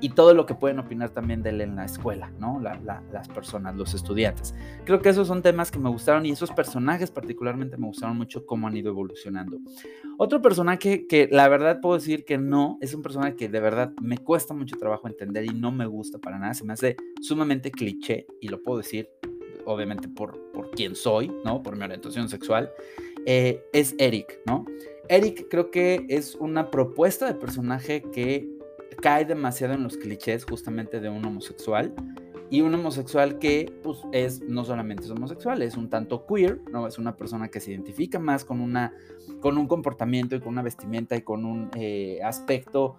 y 0.00 0.10
todo 0.10 0.34
lo 0.34 0.44
que 0.44 0.54
pueden 0.54 0.78
opinar 0.78 1.10
también 1.10 1.42
de 1.42 1.50
él 1.50 1.60
en 1.60 1.76
la 1.76 1.84
escuela, 1.84 2.30
¿no? 2.38 2.60
las 2.60 3.28
personas, 3.28 3.74
los 3.74 3.94
estudiantes. 3.94 4.54
Creo 4.84 5.00
que 5.00 5.08
esos 5.08 5.28
son 5.28 5.40
temas 5.40 5.70
que 5.70 5.78
me 5.78 5.88
gustaron 5.88 6.26
y 6.26 6.30
esos 6.30 6.50
personajes 6.50 7.10
particularmente 7.10 7.76
me 7.76 7.86
gustaron 7.86 8.16
mucho 8.16 8.44
cómo 8.44 8.66
han 8.66 8.76
ido 8.76 8.90
evolucionando. 8.90 9.58
Otro 10.18 10.42
personaje 10.42 11.06
que 11.06 11.28
la 11.30 11.48
verdad 11.48 11.80
puedo 11.80 11.94
decir 11.94 12.24
que 12.24 12.36
no, 12.36 12.76
es 12.82 12.92
un 12.92 13.02
personaje 13.02 13.36
que 13.36 13.48
de 13.48 13.60
verdad 13.60 13.92
me 14.02 14.18
cuesta 14.18 14.52
mucho 14.52 14.76
trabajo 14.76 15.08
entender 15.08 15.44
y 15.44 15.54
no 15.54 15.72
me 15.72 15.86
gusta 15.86 16.18
para 16.18 16.38
nada, 16.38 16.52
se 16.52 16.64
me 16.64 16.74
hace 16.74 16.96
sumamente 17.22 17.70
cliché 17.70 18.26
y 18.40 18.48
lo 18.48 18.62
puedo 18.62 18.78
decir 18.78 19.08
obviamente 19.66 20.08
por, 20.08 20.38
por 20.52 20.70
quién 20.70 20.94
soy, 20.94 21.32
¿no? 21.44 21.62
Por 21.62 21.76
mi 21.76 21.84
orientación 21.84 22.28
sexual, 22.28 22.70
eh, 23.26 23.64
es 23.72 23.94
Eric, 23.98 24.40
¿no? 24.46 24.64
Eric 25.08 25.48
creo 25.50 25.70
que 25.70 26.06
es 26.08 26.34
una 26.34 26.70
propuesta 26.70 27.26
de 27.26 27.34
personaje 27.34 28.02
que 28.12 28.48
cae 29.02 29.24
demasiado 29.24 29.74
en 29.74 29.82
los 29.82 29.96
clichés 29.96 30.44
justamente 30.44 31.00
de 31.00 31.08
un 31.08 31.24
homosexual 31.24 31.94
y 32.50 32.60
un 32.60 32.74
homosexual 32.74 33.38
que 33.38 33.72
pues 33.82 33.98
es 34.12 34.40
no 34.42 34.64
solamente 34.64 35.04
es 35.04 35.10
homosexual, 35.10 35.62
es 35.62 35.76
un 35.76 35.90
tanto 35.90 36.26
queer, 36.26 36.60
¿no? 36.70 36.86
Es 36.86 36.98
una 36.98 37.16
persona 37.16 37.48
que 37.48 37.60
se 37.60 37.72
identifica 37.72 38.18
más 38.18 38.44
con 38.44 38.60
una 38.60 38.94
con 39.40 39.58
un 39.58 39.66
comportamiento 39.66 40.36
y 40.36 40.40
con 40.40 40.50
una 40.50 40.62
vestimenta 40.62 41.16
y 41.16 41.22
con 41.22 41.44
un 41.44 41.70
eh, 41.74 42.20
aspecto 42.22 42.96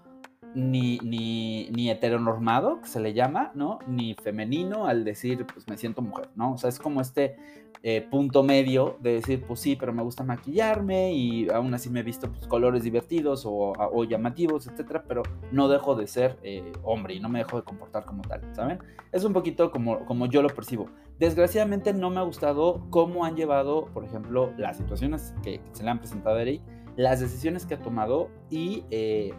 ni, 0.56 1.00
ni, 1.00 1.70
ni, 1.70 1.90
heteronormado, 1.90 2.82
que 2.82 2.88
se 2.88 3.00
le 3.00 3.14
llama, 3.14 3.52
¿no? 3.54 3.80
Ni 3.88 4.16
femenino 4.16 4.88
al 4.88 5.04
decir, 5.04 5.46
pues 5.46 5.68
me 5.68 5.78
siento 5.78 6.02
mujer, 6.02 6.30
¿no? 6.36 6.54
O 6.54 6.58
sea, 6.58 6.70
es 6.70 6.80
como 6.80 7.02
este 7.02 7.36
eh, 7.84 8.02
punto 8.02 8.42
medio 8.42 8.98
de 9.02 9.14
decir, 9.14 9.44
pues 9.46 9.60
sí, 9.60 9.76
pero 9.76 9.94
me 9.94 10.02
gusta 10.02 10.24
maquillarme 10.24 11.14
y 11.14 11.50
aún 11.50 11.74
así 11.74 11.90
me 11.90 12.00
he 12.00 12.04
visto 12.04 12.32
pues, 12.32 12.48
colores 12.48 12.84
divertidos 12.84 13.44
o, 13.46 14.04
llamativos, 14.06 14.66
etcétera, 14.66 15.04
pero 15.08 15.22
no 15.52 15.68
dejo 15.68 15.96
de 15.96 16.08
ser 16.08 16.40
eh, 16.42 16.72
hombre 16.84 17.14
y 17.14 17.20
no 17.20 17.30
me 17.30 17.40
dejo 17.40 17.58
de 17.58 17.64
comportar 17.64 18.06
como 18.06 18.24
tal, 18.24 18.42
¿saben? 18.56 18.80
Es 19.12 19.24
un 19.24 19.34
poquito 19.34 19.70
como, 19.70 20.06
como 20.06 20.26
yo 20.26 20.42
lo 20.42 20.50
percibo. 20.50 20.88
Desgraciadamente 21.20 21.94
no 21.94 22.10
me 22.10 22.20
ha 22.20 22.24
gustado 22.24 22.88
cómo 22.90 23.24
han 23.24 23.36
llevado, 23.36 23.86
por 23.94 24.04
ejemplo, 24.04 24.52
las 24.58 24.78
situaciones 24.78 25.36
que 25.44 25.62
se 25.74 25.84
le 25.84 25.90
han 25.92 26.00
presentado 26.00 26.38
a 26.38 26.42
Eric, 26.42 26.62
las 26.96 27.20
decisiones 27.20 27.66
que 27.66 27.76
ha 27.76 27.80
tomado 27.80 28.30
y 28.50 28.84
eh, 28.90 29.34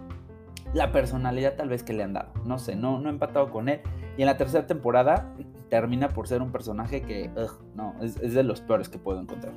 la 0.75 0.93
personalidad 0.93 1.55
tal 1.55 1.69
vez 1.69 1.83
que 1.83 1.93
le 1.93 2.03
han 2.03 2.13
dado. 2.13 2.33
No 2.45 2.59
sé, 2.59 2.77
no, 2.77 2.99
no 3.01 3.09
he 3.09 3.13
empatado 3.13 3.51
con 3.51 3.69
él. 3.69 3.81
Y 4.17 4.23
en 4.23 4.27
la 4.27 4.37
tercera 4.37 4.67
temporada 4.67 5.35
termina 5.69 6.09
por 6.09 6.29
ser 6.29 6.43
un 6.43 6.53
personaje 6.53 7.03
que, 7.03 7.31
no, 7.75 7.95
es, 8.01 8.35
de 8.35 8.43
los 8.43 8.61
peores 8.61 8.89
que 8.89 8.99
puedo 8.99 9.21
encontrar. 9.21 9.53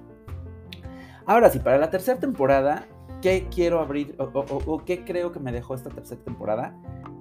Ahora 1.25 1.49
sí, 1.49 1.59
para 1.59 1.77
la 1.77 1.89
tercera 1.89 2.19
temporada, 2.19 2.87
¿qué 3.21 3.47
quiero 3.53 3.79
abrir 3.79 4.15
o, 4.17 4.83
qué 4.85 5.03
creo 5.03 5.31
que 5.31 5.39
me 5.39 5.51
dejó 5.51 5.75
esta 5.75 5.89
tercera 5.89 6.21
temporada? 6.23 6.75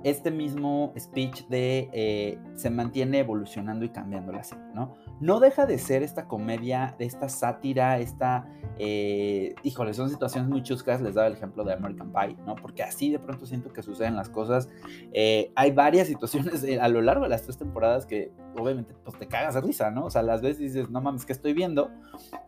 Este 0.04 0.30
mismo 0.30 0.92
speech 0.99 1.47
de 1.49 1.90
eh, 1.92 2.38
se 2.54 2.71
mantiene 2.71 3.18
evolucionando 3.18 3.85
y 3.85 3.90
cambiando 3.90 4.33
la 4.33 4.45
serie, 4.45 4.64
¿no? 4.75 4.95
No 5.21 5.41
deja 5.41 5.67
de 5.67 5.79
ser 5.79 6.03
esta 6.03 6.27
comedia, 6.27 6.95
esta 6.99 7.29
sátira, 7.29 7.99
esta, 7.99 8.49
eh, 8.79 9.55
híjole, 9.63 9.95
son 9.95 10.11
situaciones 10.11 10.49
muy 10.49 10.63
chuscas, 10.63 11.01
les 11.01 11.15
daba 11.15 11.27
el 11.27 11.35
ejemplo 11.35 11.65
de 11.65 11.73
American 11.73 12.13
Pie, 12.13 12.37
¿no? 12.47 12.55
Porque 12.55 12.83
así 12.83 13.11
de 13.11 13.19
pronto 13.19 13.47
siento 13.47 13.73
que 13.73 13.83
suceden 13.83 14.17
las 14.17 14.29
cosas. 14.29 14.69
Eh, 15.13 15.53
hay 15.55 15.73
varias 15.73 16.09
situaciones 16.09 16.65
a 16.81 16.89
lo 16.89 17.03
largo 17.03 17.25
de 17.25 17.31
las 17.31 17.43
tres 17.43 17.57
temporadas 17.57 18.07
que 18.07 18.33
obviamente 18.57 18.95
pues 19.05 19.19
te 19.19 19.27
cagas 19.27 19.55
de 19.55 19.61
risa, 19.61 19.91
¿no? 19.91 20.07
O 20.07 20.11
sea, 20.11 20.23
las 20.23 20.43
veces 20.43 20.59
dices, 20.59 20.91
no 20.91 21.01
mames, 21.01 21.25
¿qué 21.25 21.33
estoy 21.33 21.53
viendo? 21.53 21.91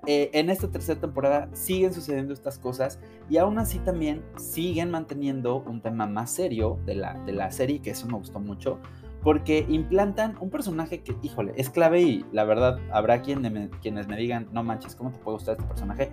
Eh, 0.06 0.30
en 0.32 0.50
esta 0.50 0.70
tercera 0.70 1.00
temporada 1.00 1.48
siguen 1.52 1.92
sucediendo 1.92 2.32
estas 2.32 2.58
cosas 2.58 3.00
y 3.28 3.36
aún 3.36 3.58
así 3.58 3.78
también 3.78 4.24
siguen 4.36 4.90
manteniendo 4.90 5.62
un 5.62 5.80
tema 5.80 6.06
más 6.06 6.30
serio 6.30 6.78
de 6.84 6.94
la, 6.94 7.14
de 7.24 7.32
la 7.32 7.50
serie, 7.50 7.80
que 7.80 7.90
eso 7.90 8.06
me 8.06 8.14
gustó 8.14 8.40
mucho 8.40 8.80
porque 9.22 9.66
implantan 9.68 10.36
un 10.40 10.50
personaje 10.50 11.02
que, 11.02 11.14
híjole, 11.22 11.52
es 11.56 11.70
clave 11.70 12.00
y 12.02 12.24
la 12.32 12.44
verdad 12.44 12.78
habrá 12.92 13.20
quienes 13.22 14.08
me 14.08 14.16
digan, 14.16 14.48
no 14.52 14.62
manches, 14.62 14.96
¿cómo 14.96 15.12
te 15.12 15.18
puede 15.18 15.36
gustar 15.36 15.56
este 15.56 15.68
personaje? 15.68 16.10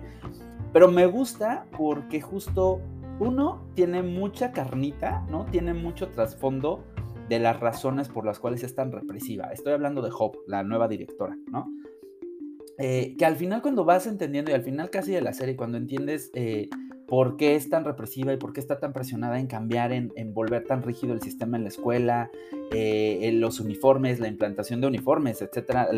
Pero 0.72 0.90
me 0.90 1.06
gusta 1.06 1.66
porque 1.76 2.20
justo 2.20 2.80
uno 3.18 3.66
tiene 3.74 4.02
mucha 4.02 4.52
carnita, 4.52 5.26
¿no? 5.30 5.46
Tiene 5.46 5.74
mucho 5.74 6.08
trasfondo 6.08 6.84
de 7.28 7.38
las 7.38 7.58
razones 7.60 8.08
por 8.08 8.24
las 8.24 8.38
cuales 8.38 8.62
es 8.62 8.74
tan 8.74 8.92
represiva. 8.92 9.46
Estoy 9.52 9.72
hablando 9.72 10.02
de 10.02 10.10
Hope, 10.16 10.38
la 10.46 10.62
nueva 10.62 10.88
directora, 10.88 11.36
¿no? 11.50 11.66
Eh, 12.78 13.16
que 13.18 13.24
al 13.24 13.36
final 13.36 13.60
cuando 13.60 13.84
vas 13.84 14.06
entendiendo 14.06 14.52
y 14.52 14.54
al 14.54 14.62
final 14.62 14.88
casi 14.90 15.10
de 15.10 15.20
la 15.20 15.32
serie, 15.32 15.56
cuando 15.56 15.78
entiendes 15.78 16.30
eh, 16.34 16.68
por 17.08 17.36
qué 17.38 17.56
es 17.56 17.70
tan 17.70 17.84
represiva 17.84 18.32
y 18.32 18.36
por 18.36 18.52
qué 18.52 18.60
está 18.60 18.78
tan 18.78 18.92
presionada 18.92 19.40
en 19.40 19.46
cambiar, 19.46 19.92
en, 19.92 20.34
volver 20.34 20.64
tan 20.64 20.82
rígido 20.82 21.14
el 21.14 21.22
sistema 21.22 21.56
en 21.56 21.62
la 21.62 21.70
escuela, 21.70 22.30
eh, 22.70 23.30
los 23.32 23.60
uniformes, 23.60 24.20
la 24.20 24.28
implantación 24.28 24.82
de 24.82 24.88
uniformes, 24.88 25.40
etcétera, 25.40 25.88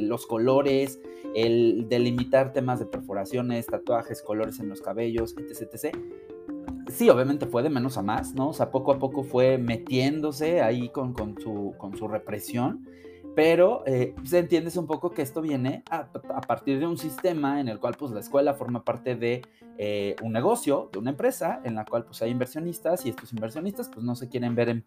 los 0.00 0.26
colores, 0.26 1.00
el 1.34 1.86
delimitar 1.88 2.52
temas 2.52 2.78
de 2.78 2.86
perforaciones, 2.86 3.66
tatuajes, 3.66 4.22
colores 4.22 4.60
en 4.60 4.68
los 4.68 4.80
cabellos, 4.80 5.34
etc. 5.36 5.96
Sí, 6.88 7.10
obviamente 7.10 7.46
fue 7.46 7.64
de 7.64 7.70
menos 7.70 7.98
a 7.98 8.02
más, 8.02 8.34
¿no? 8.34 8.50
O 8.50 8.52
sea, 8.52 8.70
poco 8.70 8.92
a 8.92 8.98
poco 9.00 9.24
fue 9.24 9.58
metiéndose 9.58 10.60
ahí 10.62 10.88
con, 10.90 11.14
con, 11.14 11.36
su, 11.40 11.74
con 11.78 11.96
su 11.96 12.06
represión 12.06 12.86
pero 13.34 13.82
eh, 13.86 14.14
se 14.24 14.38
entiende 14.38 14.70
un 14.78 14.86
poco 14.86 15.10
que 15.10 15.22
esto 15.22 15.42
viene 15.42 15.82
a, 15.90 16.06
partir 16.46 16.78
de 16.78 16.86
un 16.86 16.96
sistema 16.96 17.60
en 17.60 17.68
el 17.68 17.80
cual 17.80 17.94
pues 17.98 18.12
la 18.12 18.20
escuela 18.20 18.54
forma 18.54 18.84
parte 18.84 19.16
de 19.16 19.42
eh, 19.76 20.14
un 20.22 20.32
negocio, 20.32 20.88
de 20.92 21.00
una 21.00 21.10
empresa, 21.10 21.60
en 21.64 21.74
la 21.74 21.84
cual 21.84 22.04
pues 22.04 22.22
hay 22.22 22.30
inversionistas 22.30 23.04
y 23.06 23.10
estos 23.10 23.32
inversionistas 23.32 23.88
pues 23.88 24.04
no 24.04 24.14
se 24.14 24.28
quieren 24.28 24.54
ver 24.54 24.82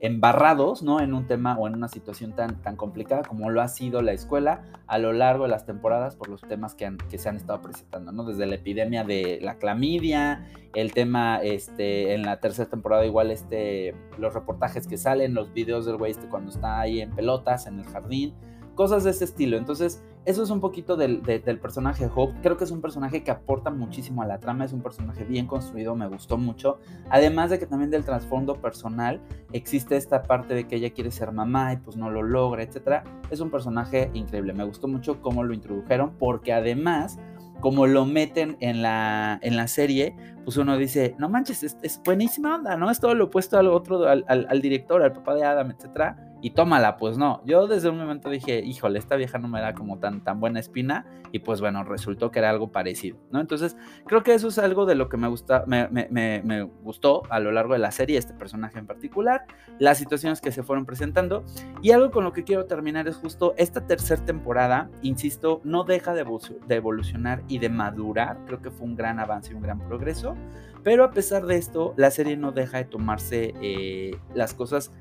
embarrados, 0.00 0.82
¿no? 0.82 1.00
En 1.00 1.14
un 1.14 1.26
tema 1.26 1.56
o 1.58 1.66
en 1.66 1.74
una 1.74 1.88
situación 1.88 2.34
tan, 2.34 2.60
tan 2.60 2.76
complicada 2.76 3.22
como 3.22 3.48
lo 3.48 3.62
ha 3.62 3.68
sido 3.68 4.02
la 4.02 4.12
escuela 4.12 4.62
a 4.86 4.98
lo 4.98 5.12
largo 5.12 5.44
de 5.44 5.50
las 5.50 5.64
temporadas 5.64 6.16
por 6.16 6.28
los 6.28 6.42
temas 6.42 6.74
que, 6.74 6.94
que 7.08 7.16
se 7.16 7.28
han 7.30 7.36
estado 7.36 7.62
presentando, 7.62 8.12
¿no? 8.12 8.24
Desde 8.24 8.44
la 8.44 8.56
epidemia 8.56 9.04
de 9.04 9.38
la 9.40 9.56
clamidia, 9.56 10.46
el 10.74 10.92
tema, 10.92 11.40
este, 11.42 12.14
en 12.14 12.22
la 12.22 12.38
tercera 12.38 12.68
temporada 12.68 13.04
igual, 13.04 13.30
este, 13.30 13.94
los 14.18 14.34
reportajes 14.34 14.86
que 14.86 14.98
salen, 14.98 15.34
los 15.34 15.52
videos 15.52 15.86
del 15.86 15.96
güey 15.96 16.12
este 16.12 16.28
cuando 16.28 16.50
está 16.50 16.80
ahí 16.80 17.00
en 17.00 17.10
pelotas, 17.30 17.66
en 17.66 17.78
el 17.78 17.86
jardín, 17.86 18.34
cosas 18.74 19.04
de 19.04 19.10
ese 19.10 19.24
estilo. 19.24 19.56
Entonces, 19.56 20.02
eso 20.26 20.42
es 20.42 20.50
un 20.50 20.60
poquito 20.60 20.96
del, 20.96 21.22
del, 21.22 21.58
personaje 21.58 22.04
de 22.04 22.10
Hope. 22.14 22.34
Creo 22.42 22.56
que 22.56 22.64
es 22.64 22.70
un 22.70 22.80
personaje 22.80 23.22
que 23.22 23.30
aporta 23.30 23.70
muchísimo 23.70 24.22
a 24.22 24.26
la 24.26 24.38
trama, 24.38 24.64
es 24.64 24.72
un 24.72 24.82
personaje 24.82 25.24
bien 25.24 25.46
construido, 25.46 25.94
me 25.94 26.06
gustó 26.08 26.36
mucho. 26.36 26.78
Además 27.08 27.50
de 27.50 27.58
que 27.58 27.66
también 27.66 27.90
del 27.90 28.04
trasfondo 28.04 28.60
personal 28.60 29.20
existe 29.52 29.96
esta 29.96 30.22
parte 30.22 30.54
de 30.54 30.66
que 30.66 30.76
ella 30.76 30.90
quiere 30.90 31.10
ser 31.10 31.32
mamá 31.32 31.72
y 31.72 31.76
pues 31.78 31.96
no 31.96 32.10
lo 32.10 32.22
logra, 32.22 32.62
etc. 32.62 33.02
Es 33.30 33.40
un 33.40 33.50
personaje 33.50 34.10
increíble, 34.12 34.52
me 34.52 34.64
gustó 34.64 34.88
mucho 34.88 35.22
cómo 35.22 35.42
lo 35.42 35.54
introdujeron 35.54 36.12
porque 36.18 36.52
además 36.52 37.18
como 37.60 37.86
lo 37.86 38.06
meten 38.06 38.56
en 38.60 38.80
la, 38.80 39.38
en 39.42 39.56
la 39.56 39.68
serie, 39.68 40.16
pues 40.44 40.56
uno 40.56 40.78
dice, 40.78 41.14
no 41.18 41.28
manches, 41.28 41.62
es, 41.62 42.00
buenísima 42.02 42.54
onda, 42.54 42.74
¿no? 42.78 42.90
Es 42.90 43.00
todo 43.00 43.14
lo 43.14 43.26
opuesto 43.26 43.58
al 43.58 43.68
otro, 43.68 44.08
al, 44.08 44.24
al, 44.26 44.62
director, 44.62 45.02
al 45.02 45.12
papá 45.12 45.34
de 45.34 45.44
Adam, 45.44 45.70
etcétera 45.70 46.29
y 46.42 46.50
tómala, 46.50 46.96
pues 46.96 47.18
no. 47.18 47.42
Yo 47.44 47.66
desde 47.66 47.88
un 47.88 47.98
momento 47.98 48.30
dije, 48.30 48.60
híjole, 48.60 48.98
esta 48.98 49.16
vieja 49.16 49.38
no 49.38 49.48
me 49.48 49.60
da 49.60 49.74
como 49.74 49.98
tan, 49.98 50.22
tan 50.22 50.40
buena 50.40 50.60
espina 50.60 51.06
y 51.32 51.40
pues 51.40 51.60
bueno, 51.60 51.84
resultó 51.84 52.30
que 52.30 52.38
era 52.38 52.50
algo 52.50 52.72
parecido, 52.72 53.18
¿no? 53.30 53.40
Entonces, 53.40 53.76
creo 54.06 54.22
que 54.22 54.34
eso 54.34 54.48
es 54.48 54.58
algo 54.58 54.86
de 54.86 54.94
lo 54.94 55.08
que 55.08 55.16
me, 55.16 55.28
gusta, 55.28 55.64
me, 55.66 55.88
me, 55.88 56.08
me, 56.10 56.62
gustó 56.62 57.22
a 57.30 57.40
lo 57.40 57.52
largo 57.52 57.74
de 57.74 57.78
la 57.78 57.90
serie, 57.90 58.18
este 58.18 58.34
personaje 58.34 58.78
en 58.78 58.86
particular, 58.86 59.44
las 59.78 59.98
situaciones 59.98 60.40
que 60.40 60.52
se 60.52 60.62
fueron 60.62 60.86
presentando 60.86 61.44
y 61.82 61.92
algo 61.92 62.10
con 62.10 62.24
lo 62.24 62.32
que 62.32 62.44
quiero 62.44 62.66
terminar 62.66 63.06
es 63.08 63.16
justo 63.16 63.54
esta 63.56 63.86
tercera 63.86 64.24
temporada, 64.24 64.90
insisto, 65.02 65.60
no 65.64 65.84
deja 65.84 66.14
de, 66.14 66.26
evolucionar 66.68 67.42
y 67.48 67.58
de 67.58 67.68
madurar, 67.68 68.38
creo 68.46 68.60
que 68.60 68.70
fue 68.70 68.86
un 68.86 68.96
gran 68.96 69.20
avance 69.20 69.52
y 69.52 69.54
un 69.54 69.62
gran 69.62 69.78
progreso, 69.78 70.36
pero 70.82 71.04
a 71.04 71.10
pesar 71.10 71.44
de 71.46 71.56
esto, 71.56 71.94
la 71.96 72.10
serie 72.10 72.36
no 72.36 72.52
deja 72.52 72.78
de 72.78 72.84
tomarse 72.84 73.54
eh, 73.60 74.16
las 74.34 74.54
cosas 74.54 74.92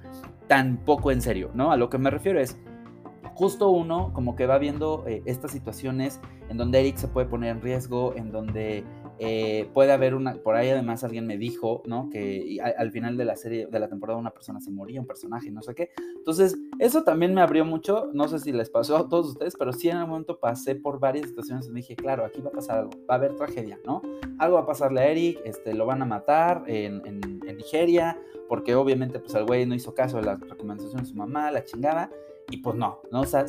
tan 0.50 0.78
poco 0.78 1.12
en 1.12 1.22
serio, 1.22 1.52
¿no? 1.54 1.72
A 1.72 1.78
lo 1.78 1.92
que 1.92 2.00
me 2.00 2.10
refiero 2.10 2.40
es, 2.40 2.58
justo 3.36 3.70
uno 3.70 4.12
como 4.14 4.36
que 4.36 4.48
va 4.48 4.58
viendo 4.58 5.06
eh, 5.08 5.22
estas 5.26 5.52
situaciones 5.52 6.20
en 6.50 6.58
donde 6.58 6.80
Eric 6.80 6.98
se 6.98 7.08
puede 7.08 7.28
poner 7.28 7.52
en 7.52 7.62
riesgo, 7.62 8.16
en 8.16 8.32
donde 8.32 8.84
eh, 9.20 9.70
puede 9.74 9.92
haber 9.92 10.16
una, 10.16 10.36
por 10.36 10.56
ahí 10.56 10.70
además 10.70 11.04
alguien 11.04 11.28
me 11.28 11.38
dijo, 11.38 11.84
¿no? 11.86 12.10
Que 12.10 12.58
al, 12.78 12.92
final 12.92 13.18
de 13.18 13.26
la 13.26 13.36
serie, 13.36 13.68
de 13.68 13.80
la 13.80 13.90
temporada, 13.90 14.18
una 14.18 14.32
persona 14.32 14.62
se 14.62 14.72
moría, 14.72 15.02
un 15.02 15.08
personaje, 15.08 15.52
no 15.52 15.62
sé 15.62 15.76
qué. 15.76 15.90
Entonces, 16.16 16.58
eso 16.80 17.04
también 17.04 17.34
me 17.34 17.42
abrió 17.42 17.66
mucho, 17.66 18.10
no 18.14 18.28
sé 18.28 18.40
si 18.40 18.52
les 18.52 18.70
pasó 18.70 18.98
a 18.98 19.10
todos 19.10 19.28
ustedes, 19.32 19.56
pero 19.58 19.74
sí 19.74 19.90
en 19.90 19.98
algún 19.98 20.12
momento 20.12 20.40
pasé 20.40 20.76
por 20.76 21.00
varias 21.00 21.28
situaciones 21.28 21.68
y 21.68 21.74
dije, 21.74 21.96
claro, 21.96 22.26
aquí 22.26 22.42
va 22.42 22.50
a 22.50 22.54
pasar 22.54 22.80
algo, 22.80 22.92
va 23.10 23.16
a 23.16 23.18
haber 23.18 23.36
tragedia, 23.36 23.80
¿no? 23.86 24.02
Algo 24.38 24.56
va 24.56 24.64
a 24.64 24.68
pasarle 24.68 25.02
a 25.02 25.08
Eric, 25.08 25.42
este, 25.44 25.74
lo 25.74 25.86
van 25.86 26.02
a 26.02 26.06
matar 26.06 26.64
en 26.68 27.02
Nigeria, 27.58 28.18
porque 28.50 28.76
obviamente 28.76 29.20
pues 29.20 29.36
el 29.36 29.46
güey 29.46 29.66
no 29.66 29.76
hizo 29.76 29.94
caso 29.94 30.18
de 30.18 30.24
las 30.24 30.40
recomendaciones 30.40 31.08
de 31.08 31.12
su 31.12 31.16
mamá, 31.16 31.52
la 31.52 31.64
chingada, 31.64 32.10
y 32.50 32.58
pues 32.58 32.76
no, 32.76 33.00
¿no? 33.12 33.22
O 33.22 33.26
sea, 33.26 33.46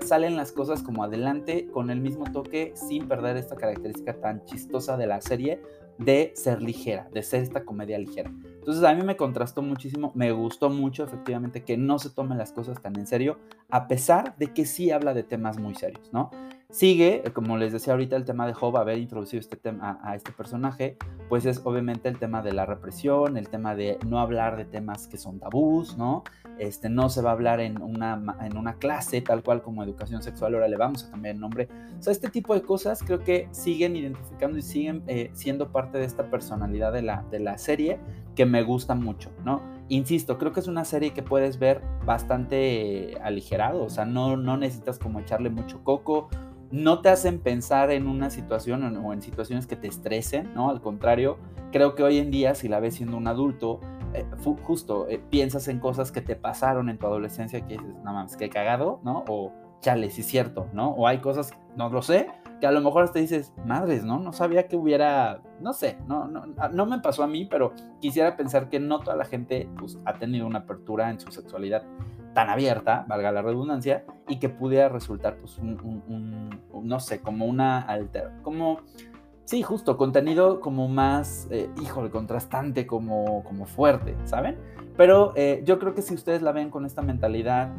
salen 0.00 0.36
las 0.36 0.52
cosas 0.52 0.82
como 0.82 1.04
adelante 1.04 1.68
con 1.72 1.90
el 1.90 2.00
mismo 2.00 2.30
toque 2.32 2.72
sin 2.74 3.08
perder 3.08 3.36
esta 3.36 3.56
característica 3.56 4.14
tan 4.20 4.44
chistosa 4.44 4.96
de 4.96 5.06
la 5.06 5.20
serie 5.20 5.60
de 5.98 6.32
ser 6.34 6.62
ligera, 6.62 7.08
de 7.12 7.22
ser 7.22 7.42
esta 7.42 7.64
comedia 7.64 7.98
ligera. 7.98 8.30
Entonces 8.44 8.82
a 8.84 8.94
mí 8.94 9.02
me 9.02 9.16
contrastó 9.16 9.62
muchísimo, 9.62 10.12
me 10.14 10.32
gustó 10.32 10.70
mucho 10.70 11.04
efectivamente 11.04 11.64
que 11.64 11.76
no 11.76 11.98
se 11.98 12.10
tomen 12.10 12.38
las 12.38 12.52
cosas 12.52 12.80
tan 12.80 12.98
en 12.98 13.06
serio, 13.06 13.38
a 13.70 13.88
pesar 13.88 14.36
de 14.36 14.52
que 14.52 14.64
sí 14.64 14.90
habla 14.90 15.14
de 15.14 15.22
temas 15.22 15.58
muy 15.58 15.74
serios, 15.74 16.12
¿no? 16.12 16.30
Sigue, 16.72 17.22
como 17.34 17.58
les 17.58 17.70
decía 17.70 17.92
ahorita, 17.92 18.16
el 18.16 18.24
tema 18.24 18.46
de 18.46 18.54
Job, 18.54 18.78
haber 18.78 18.96
introducido 18.96 19.40
este 19.40 19.56
tema 19.56 20.00
a, 20.02 20.16
este 20.16 20.32
personaje, 20.32 20.96
pues 21.28 21.44
es 21.44 21.60
obviamente 21.64 22.08
el 22.08 22.18
tema 22.18 22.40
de 22.40 22.52
la 22.52 22.64
represión, 22.64 23.36
el 23.36 23.50
tema 23.50 23.74
de 23.74 23.98
no 24.06 24.18
hablar 24.20 24.56
de 24.56 24.64
temas 24.64 25.06
que 25.06 25.18
son 25.18 25.38
tabús, 25.38 25.98
¿no? 25.98 26.24
Este, 26.62 26.88
no 26.88 27.08
se 27.08 27.22
va 27.22 27.30
a 27.30 27.32
hablar 27.32 27.58
en 27.58 27.82
una, 27.82 28.36
en 28.40 28.56
una 28.56 28.74
clase 28.74 29.20
tal 29.20 29.42
cual 29.42 29.62
como 29.62 29.82
educación 29.82 30.22
sexual, 30.22 30.54
ahora 30.54 30.68
le 30.68 30.76
vamos 30.76 31.02
a 31.02 31.10
cambiar 31.10 31.34
el 31.34 31.40
nombre. 31.40 31.68
O 31.98 32.00
sea, 32.00 32.12
este 32.12 32.30
tipo 32.30 32.54
de 32.54 32.62
cosas 32.62 33.02
creo 33.02 33.18
que 33.18 33.48
siguen 33.50 33.96
identificando 33.96 34.58
y 34.58 34.62
siguen 34.62 35.02
eh, 35.08 35.30
siendo 35.32 35.72
parte 35.72 35.98
de 35.98 36.04
esta 36.04 36.30
personalidad 36.30 36.92
de 36.92 37.02
la, 37.02 37.24
de 37.32 37.40
la 37.40 37.58
serie 37.58 37.98
que 38.36 38.46
me 38.46 38.62
gusta 38.62 38.94
mucho, 38.94 39.32
¿no? 39.44 39.60
Insisto, 39.88 40.38
creo 40.38 40.52
que 40.52 40.60
es 40.60 40.68
una 40.68 40.84
serie 40.84 41.12
que 41.12 41.24
puedes 41.24 41.58
ver 41.58 41.82
bastante 42.06 43.18
aligerado, 43.24 43.82
o 43.82 43.90
sea, 43.90 44.04
no, 44.04 44.36
no 44.36 44.56
necesitas 44.56 45.00
como 45.00 45.18
echarle 45.18 45.50
mucho 45.50 45.82
coco 45.82 46.28
no 46.72 47.02
te 47.02 47.10
hacen 47.10 47.38
pensar 47.38 47.90
en 47.90 48.06
una 48.06 48.30
situación 48.30 48.96
o 48.96 49.12
en 49.12 49.20
situaciones 49.20 49.66
que 49.66 49.76
te 49.76 49.88
estresen, 49.88 50.54
¿no? 50.54 50.70
Al 50.70 50.80
contrario, 50.80 51.36
creo 51.70 51.94
que 51.94 52.02
hoy 52.02 52.16
en 52.16 52.30
día, 52.30 52.54
si 52.54 52.66
la 52.66 52.80
ves 52.80 52.94
siendo 52.94 53.18
un 53.18 53.26
adulto, 53.28 53.80
eh, 54.14 54.26
justo 54.64 55.06
eh, 55.08 55.18
piensas 55.30 55.68
en 55.68 55.78
cosas 55.78 56.12
que 56.12 56.20
te 56.20 56.36
pasaron 56.36 56.88
en 56.88 56.98
tu 56.98 57.06
adolescencia 57.06 57.66
que 57.66 57.78
dices, 57.78 57.94
no 58.04 58.12
mames, 58.12 58.36
qué 58.36 58.48
cagado, 58.48 59.00
¿no? 59.02 59.24
O 59.28 59.52
chale, 59.80 60.10
sí 60.10 60.20
es 60.22 60.26
cierto, 60.26 60.68
¿no? 60.72 60.90
O 60.90 61.06
hay 61.06 61.18
cosas, 61.18 61.52
no 61.76 61.88
lo 61.90 62.02
sé, 62.02 62.28
que 62.60 62.66
a 62.66 62.72
lo 62.72 62.80
mejor 62.80 63.02
hasta 63.02 63.18
dices, 63.18 63.52
madres, 63.66 64.04
¿no? 64.04 64.20
No 64.20 64.32
sabía 64.32 64.68
que 64.68 64.76
hubiera, 64.76 65.42
no 65.60 65.72
sé, 65.72 65.98
no, 66.06 66.28
no, 66.28 66.46
no 66.46 66.86
me 66.86 67.00
pasó 67.00 67.24
a 67.24 67.26
mí, 67.26 67.44
pero 67.44 67.72
quisiera 68.00 68.36
pensar 68.36 68.68
que 68.68 68.78
no 68.78 69.00
toda 69.00 69.16
la 69.16 69.24
gente 69.24 69.68
pues, 69.78 69.98
ha 70.04 70.14
tenido 70.14 70.46
una 70.46 70.60
apertura 70.60 71.10
en 71.10 71.18
su 71.18 71.32
sexualidad 71.32 71.82
tan 72.34 72.48
abierta, 72.48 73.04
valga 73.08 73.32
la 73.32 73.42
redundancia, 73.42 74.04
y 74.28 74.38
que 74.38 74.48
pudiera 74.48 74.88
resultar, 74.88 75.36
pues, 75.38 75.58
un, 75.58 76.60
no 76.82 77.00
sé, 77.00 77.20
como 77.20 77.46
una 77.46 77.80
alter, 77.80 78.30
como, 78.42 78.78
sí, 79.52 79.62
justo, 79.62 79.98
contenido 79.98 80.60
como 80.60 80.88
más, 80.88 81.46
eh, 81.50 81.68
híjole, 81.82 82.08
contrastante, 82.08 82.86
como, 82.86 83.44
como 83.44 83.66
fuerte, 83.66 84.16
¿saben? 84.24 84.56
Pero 84.96 85.34
eh, 85.36 85.60
yo 85.66 85.78
creo 85.78 85.94
que 85.94 86.00
si 86.00 86.14
ustedes 86.14 86.40
la 86.40 86.52
ven 86.52 86.70
con 86.70 86.86
esta 86.86 87.02
mentalidad 87.02 87.70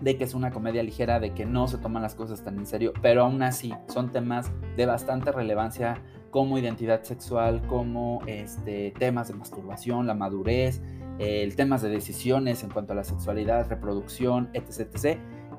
de 0.00 0.16
que 0.16 0.24
es 0.24 0.32
una 0.32 0.50
comedia 0.52 0.82
ligera, 0.82 1.20
de 1.20 1.34
que 1.34 1.44
no 1.44 1.68
se 1.68 1.76
toman 1.76 2.00
las 2.00 2.14
cosas 2.14 2.42
tan 2.42 2.56
en 2.56 2.64
serio, 2.64 2.94
pero 3.02 3.24
aún 3.24 3.42
así 3.42 3.74
son 3.88 4.10
temas 4.10 4.50
de 4.78 4.86
bastante 4.86 5.32
relevancia 5.32 6.02
como 6.30 6.56
identidad 6.56 7.02
sexual, 7.02 7.60
como 7.66 8.22
este, 8.26 8.94
temas 8.98 9.28
de 9.28 9.34
masturbación, 9.34 10.06
la 10.06 10.14
madurez, 10.14 10.80
el 11.18 11.56
temas 11.56 11.82
de 11.82 11.90
decisiones 11.90 12.64
en 12.64 12.70
cuanto 12.70 12.94
a 12.94 12.96
la 12.96 13.04
sexualidad, 13.04 13.68
reproducción, 13.68 14.48
etc. 14.54 14.88
etc 14.94 15.18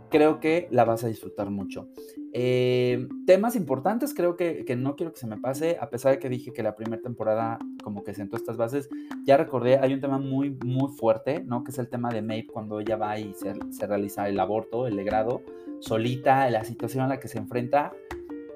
creo 0.10 0.40
que 0.40 0.68
la 0.72 0.86
vas 0.86 1.04
a 1.04 1.08
disfrutar 1.08 1.50
mucho. 1.50 1.90
Eh, 2.34 3.08
temas 3.26 3.56
importantes, 3.56 4.14
creo 4.14 4.36
que, 4.36 4.66
que, 4.66 4.76
no 4.76 4.96
quiero 4.96 5.14
que 5.14 5.20
se 5.20 5.28
me 5.28 5.38
pase, 5.38 5.78
a 5.80 5.90
pesar 5.90 6.12
de 6.12 6.20
que 6.20 6.30
dije 6.30 6.54
que 6.54 6.62
la 6.62 6.76
primera 6.76 7.02
temporada 7.02 7.58
como 7.84 8.04
que 8.04 8.14
sentó 8.14 8.36
estas 8.36 8.58
bases, 8.58 8.90
ya 9.26 9.38
recordé, 9.38 9.78
hay 9.78 9.94
un 9.94 10.02
tema 10.02 10.20
muy, 10.20 10.52
muy 10.64 10.92
fuerte, 10.92 11.44
¿no? 11.44 11.64
Que 11.64 11.72
es 11.72 11.80
el 11.80 11.90
tema 11.90 12.12
de 12.12 12.22
Maeve 12.22 12.48
cuando 12.48 12.80
ella 12.80 12.98
va 12.98 13.18
y 13.20 13.34
se, 13.34 13.88
realiza 13.88 14.28
el 14.28 14.40
aborto, 14.40 14.88
el 14.88 14.96
legrado, 14.96 15.42
solita, 15.80 16.50
la 16.50 16.64
situación 16.64 17.04
a 17.04 17.08
la 17.08 17.20
que 17.20 17.28
se 17.28 17.38
enfrenta 17.38 17.94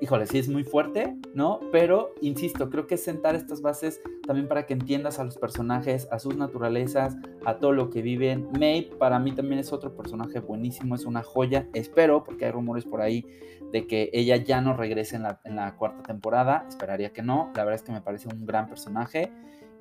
híjole, 0.01 0.25
sí 0.25 0.39
es 0.39 0.50
muy 0.50 0.63
fuerte, 0.63 1.15
¿no? 1.36 1.60
Pero, 1.72 2.15
insisto, 2.22 2.70
creo 2.70 2.88
que 2.88 2.96
es 2.96 3.03
sentar 3.03 3.36
estas 3.36 3.62
bases 3.62 4.01
también 4.25 4.48
para 4.48 4.65
que 4.65 4.74
entiendas 4.74 5.20
a 5.20 5.24
los 5.24 5.38
personajes, 5.38 6.08
a 6.12 6.17
sus 6.17 6.36
naturalezas, 6.36 7.15
a 7.46 7.60
todo 7.60 7.72
lo 7.72 7.91
que 7.91 8.01
viven. 8.01 8.50
May, 8.60 8.89
para 8.98 9.20
mí 9.20 9.31
también 9.31 9.60
es 9.60 9.72
otro 9.72 9.96
personaje 9.96 10.39
buenísimo, 10.39 10.96
es 10.96 11.05
una 11.05 11.22
joya. 11.22 11.67
Espero, 11.74 12.24
porque 12.24 12.46
hay 12.46 12.51
rumores 12.51 12.84
por 12.84 13.01
ahí 13.01 13.25
de 13.72 13.86
que 13.86 14.10
ella 14.12 14.38
ya 14.38 14.60
no 14.60 14.75
regrese 14.75 15.15
en 15.15 15.24
la, 15.24 15.39
en 15.46 15.58
cuarta 15.77 16.01
temporada. 16.03 16.65
Esperaría 16.67 17.13
que 17.13 17.22
no. 17.22 17.51
La 17.55 17.63
verdad 17.63 17.75
es 17.75 17.84
que 17.84 17.91
me 17.91 18.01
parece 18.01 18.27
un 18.27 18.46
gran 18.46 18.67
personaje. 18.67 19.31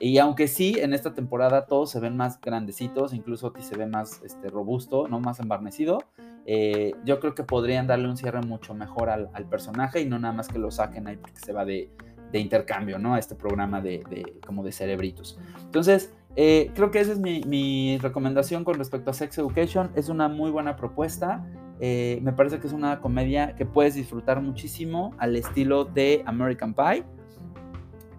Y 0.01 0.19
aunque 0.19 0.49
sí, 0.49 0.77
en 0.79 0.93
esta 0.95 1.15
temporada 1.15 1.67
todos 1.67 1.91
se 1.91 2.01
ven 2.01 2.17
más 2.17 2.41
grandecitos, 2.41 3.13
incluso 3.15 3.49
Oti 3.49 3.63
se 3.63 3.77
ve 3.77 3.87
más 3.87 4.23
este, 4.23 4.49
robusto, 4.49 5.09
¿no? 5.09 5.21
Más 5.21 5.41
embarnecido. 5.41 5.99
Eh, 6.53 6.97
yo 7.05 7.21
creo 7.21 7.33
que 7.33 7.45
podrían 7.45 7.87
darle 7.87 8.09
un 8.09 8.17
cierre 8.17 8.41
mucho 8.43 8.75
mejor 8.75 9.09
al, 9.09 9.29
personaje 9.49 10.01
y 10.01 10.07
no 10.07 10.19
nada 10.19 10.35
más 10.35 10.49
que 10.49 10.59
lo 10.59 10.73
saquen 10.73 11.07
ahí 11.07 11.17
porque 11.17 11.39
se 11.39 11.53
va 11.53 11.65
de, 11.65 11.93
intercambio, 12.33 12.99
¿no? 12.99 13.15
A 13.15 13.21
este 13.21 13.37
programa 13.37 13.81
de, 13.81 14.03
como 14.45 14.65
de 14.65 14.73
cerebritos. 14.73 15.39
Entonces, 15.65 16.13
eh, 16.35 16.73
creo 16.75 16.91
que 16.91 16.99
esa 16.99 17.13
es 17.13 17.21
mi, 17.21 17.99
recomendación 17.99 18.65
con 18.65 18.75
respecto 18.79 19.13
a 19.13 19.15
Sex 19.15 19.39
Education. 19.39 19.93
Es 19.95 20.09
una 20.09 20.27
muy 20.27 20.51
buena 20.51 20.75
propuesta. 20.75 21.47
Eh, 21.79 22.19
me 22.23 22.33
parece 22.33 22.59
que 22.59 22.67
es 22.67 22.73
una 22.73 22.99
comedia 22.99 23.55
que 23.55 23.65
puedes 23.65 23.95
disfrutar 23.95 24.43
muchísimo 24.43 25.15
al 25.19 25.37
estilo 25.37 25.85
de 25.85 26.25
American 26.27 26.75
Pie 26.75 27.05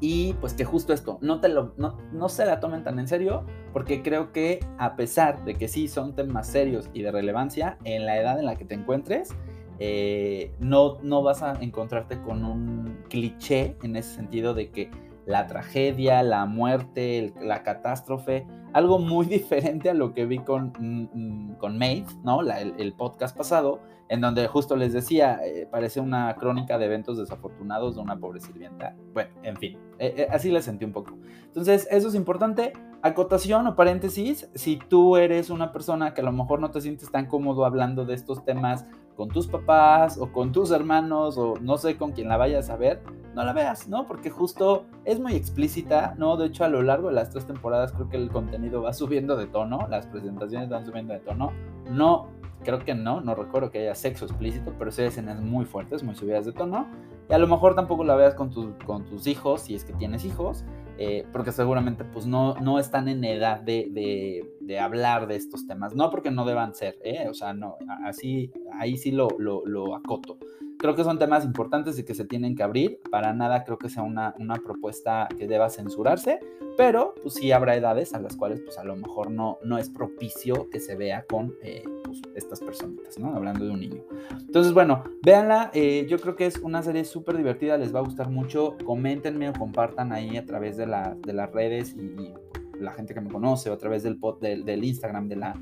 y 0.02 0.34
pues 0.34 0.56
que 0.56 0.66
justo 0.66 0.94
esto, 0.94 1.20
no, 1.22 1.40
te 1.40 1.48
lo, 1.48 1.74
no, 1.78 2.28
se 2.28 2.46
la 2.46 2.60
tomen 2.60 2.84
tan 2.84 2.98
en 2.98 3.08
serio, 3.08 3.46
porque 3.72 4.02
creo 4.02 4.34
que 4.34 4.60
a 4.80 4.96
pesar 4.96 5.46
de 5.46 5.54
que 5.54 5.68
sí 5.68 5.88
son 5.88 6.16
temas 6.16 6.48
serios 6.48 6.90
y 6.92 7.04
de 7.04 7.12
relevancia, 7.12 7.78
en 7.84 8.08
la 8.08 8.20
edad 8.20 8.40
en 8.40 8.48
la 8.48 8.56
que 8.56 8.66
te 8.66 8.74
encuentres, 8.74 9.30
eh, 9.78 10.52
no, 10.60 10.98
no 11.04 11.22
vas 11.22 11.44
a 11.44 11.54
encontrarte 11.62 12.20
con 12.20 12.44
un 12.44 12.98
cliché 13.10 13.78
en 13.84 13.96
ese 13.96 14.16
sentido 14.16 14.56
de 14.56 14.72
que 14.72 14.90
la 15.26 15.48
tragedia, 15.48 16.24
la 16.24 16.46
muerte, 16.46 17.34
la 17.42 17.64
catástrofe, 17.64 18.46
algo 18.74 19.00
muy 19.00 19.26
diferente 19.28 19.90
a 19.90 19.94
lo 19.94 20.14
que 20.14 20.26
vi 20.26 20.40
con, 20.40 20.74
mm, 20.80 21.10
mm, 21.14 21.56
con 21.56 21.78
Maeve, 21.78 22.08
¿no? 22.24 22.42
el, 22.42 22.94
podcast 22.94 23.36
pasado, 23.36 23.82
en 24.10 24.22
donde 24.22 24.48
justo 24.48 24.76
les 24.76 24.94
decía, 24.94 25.40
eh, 25.44 25.68
parece 25.72 26.00
una 26.00 26.36
crónica 26.36 26.78
de 26.78 26.86
eventos 26.86 27.18
desafortunados 27.18 27.96
de 27.96 28.02
una 28.02 28.18
pobre 28.18 28.42
sirvienta. 28.42 28.96
Bueno, 29.14 29.32
en 29.44 29.56
fin, 29.58 29.78
eh, 30.00 30.14
eh, 30.18 30.28
así 30.30 30.52
le 30.52 30.62
sentí 30.62 30.84
un 30.84 30.92
poco. 30.92 31.18
Entonces, 31.46 31.88
eso 31.90 32.10
es 32.10 32.16
importante. 32.16 32.74
Acotación 33.04 33.66
o 33.68 33.76
paréntesis, 33.76 34.50
si 34.54 34.78
tú 34.78 35.16
eres 35.16 35.50
una 35.50 35.72
persona 35.72 36.14
que 36.14 36.22
a 36.22 36.24
lo 36.24 36.32
mejor 36.32 36.60
no 36.60 36.70
te 36.70 36.82
sientes 36.82 37.10
tan 37.10 37.26
cómodo 37.26 37.66
hablando 37.66 38.06
de 38.06 38.14
estos 38.14 38.46
temas 38.46 38.86
con 39.22 39.30
tus 39.30 39.46
papás 39.46 40.18
o 40.18 40.32
con 40.32 40.52
tus 40.52 40.72
hermanos 40.72 41.38
o 41.38 41.54
no 41.62 41.78
sé 41.78 41.96
con 41.96 42.12
quién 42.12 42.28
la 42.28 42.38
vayas 42.38 42.72
a 42.72 42.76
ver, 42.76 43.04
no 43.36 43.44
la 43.44 43.54
veas, 43.54 43.88
¿no? 43.88 44.08
Porque 44.08 44.32
justo 44.32 44.86
es 45.06 45.20
muy 45.20 45.36
explícita, 45.36 46.16
¿no? 46.18 46.38
De 46.38 46.48
hecho, 46.48 46.64
a 46.64 46.70
lo 46.70 46.82
largo 46.82 47.10
de 47.10 47.14
las 47.14 47.30
tres 47.30 47.46
temporadas 47.46 47.92
creo 47.92 48.10
que 48.10 48.18
el 48.18 48.32
contenido 48.32 48.82
va 48.82 48.94
subiendo 48.94 49.38
de 49.38 49.46
tono, 49.46 49.88
las 49.92 50.08
presentaciones 50.08 50.70
van 50.70 50.88
subiendo 50.88 51.14
de 51.14 51.20
tono. 51.20 51.52
No, 51.92 52.30
creo 52.64 52.80
que 52.80 52.96
no, 52.96 53.22
no 53.22 53.36
recuerdo 53.36 53.70
que 53.70 53.82
haya 53.82 53.94
sexo 53.94 54.26
explícito, 54.26 54.74
pero 54.80 54.90
sí 54.90 55.04
hay 55.04 55.10
escenas 55.10 55.40
muy 55.40 55.66
fuertes, 55.66 56.02
muy 56.02 56.16
subidas 56.16 56.48
de 56.48 56.54
tono. 56.54 56.88
Y 57.30 57.34
a 57.34 57.38
lo 57.38 57.46
mejor 57.46 57.76
tampoco 57.76 58.04
la 58.04 58.16
veas 58.16 58.34
con, 58.34 58.50
con 58.88 59.06
tus 59.06 59.28
hijos, 59.28 59.62
si 59.62 59.76
es 59.76 59.86
que 59.86 59.94
tienes 59.94 60.26
hijos, 60.26 60.66
eh, 60.98 61.26
porque 61.32 61.52
seguramente 61.52 62.04
pues 62.06 62.26
no, 62.26 62.56
no 62.56 62.80
están 62.80 63.08
en 63.08 63.24
edad 63.24 63.60
de, 63.60 63.88
de, 63.92 64.52
hablar 64.80 65.28
de 65.28 65.36
estos 65.36 65.68
temas. 65.68 65.96
No 65.96 66.10
porque 66.10 66.32
no 66.32 66.46
deban 66.46 66.74
ser, 66.74 66.98
¿eh? 67.04 67.28
O 67.30 67.34
sea, 67.34 67.54
no, 67.54 67.78
así, 68.06 68.52
ahí 68.74 68.98
sí 68.98 69.12
lo, 69.12 69.30
lo, 69.38 69.66
lo 69.66 69.96
acoto. 69.96 70.38
Creo 70.82 70.96
que 70.96 71.04
son 71.04 71.20
temas 71.20 71.46
importantes 71.46 72.00
y 72.00 72.04
que 72.04 72.16
se 72.16 72.26
tienen 72.26 72.56
que 72.56 72.64
abrir. 72.64 73.00
Para 73.12 73.34
nada 73.34 73.64
creo 73.64 73.78
que 73.78 73.88
sea 73.88 74.02
una, 74.02 74.34
una 74.40 74.56
propuesta 74.56 75.28
que 75.38 75.48
deba 75.48 75.70
censurarse, 75.70 76.40
pero 76.76 77.14
pues 77.22 77.36
sí 77.36 77.52
habrá 77.52 77.76
edades 77.76 78.16
a 78.16 78.20
las 78.20 78.36
cuales 78.36 78.62
pues 78.62 78.80
a 78.80 78.84
lo 78.84 78.96
mejor 78.96 79.30
no, 79.30 79.60
no 79.64 79.78
es 79.78 79.90
propicio 79.90 80.70
que 80.72 80.80
se 80.80 80.96
vea 80.96 81.24
con 81.30 81.54
eh, 81.62 81.84
pues, 82.04 82.22
estas 82.36 82.62
personitas, 82.62 83.20
¿no? 83.20 83.36
Hablando 83.36 83.66
de 83.66 83.72
un 83.72 83.80
niño. 83.80 84.04
Entonces, 84.40 84.74
bueno, 84.74 85.04
véanla. 85.24 85.70
Eh, 85.76 86.08
yo 86.10 86.18
creo 86.20 86.36
que 86.36 86.48
es 86.48 86.58
una 86.58 86.82
serie 86.82 87.06
súper 87.06 87.38
divertida, 87.38 87.78
les 87.78 87.94
va 87.94 88.00
a 88.00 88.04
gustar 88.04 88.30
mucho. 88.30 88.76
Coméntenme 88.84 89.50
o 89.50 89.54
compartan 89.54 90.12
ahí 90.12 90.36
a 90.36 90.46
través 90.46 90.78
de, 90.78 90.88
la, 90.88 91.16
de 91.16 91.34
las 91.34 91.52
redes 91.52 91.96
y, 91.96 92.34
la 92.82 92.94
gente 92.94 93.14
que 93.14 93.22
me 93.22 93.30
conoce 93.30 93.70
o 93.70 93.74
a 93.74 93.78
través 93.78 94.04
del, 94.04 94.18
pod, 94.18 94.40
del, 94.40 94.66
del 94.66 94.84
Instagram 94.84 95.28
de 95.28 95.36
la, 95.36 95.56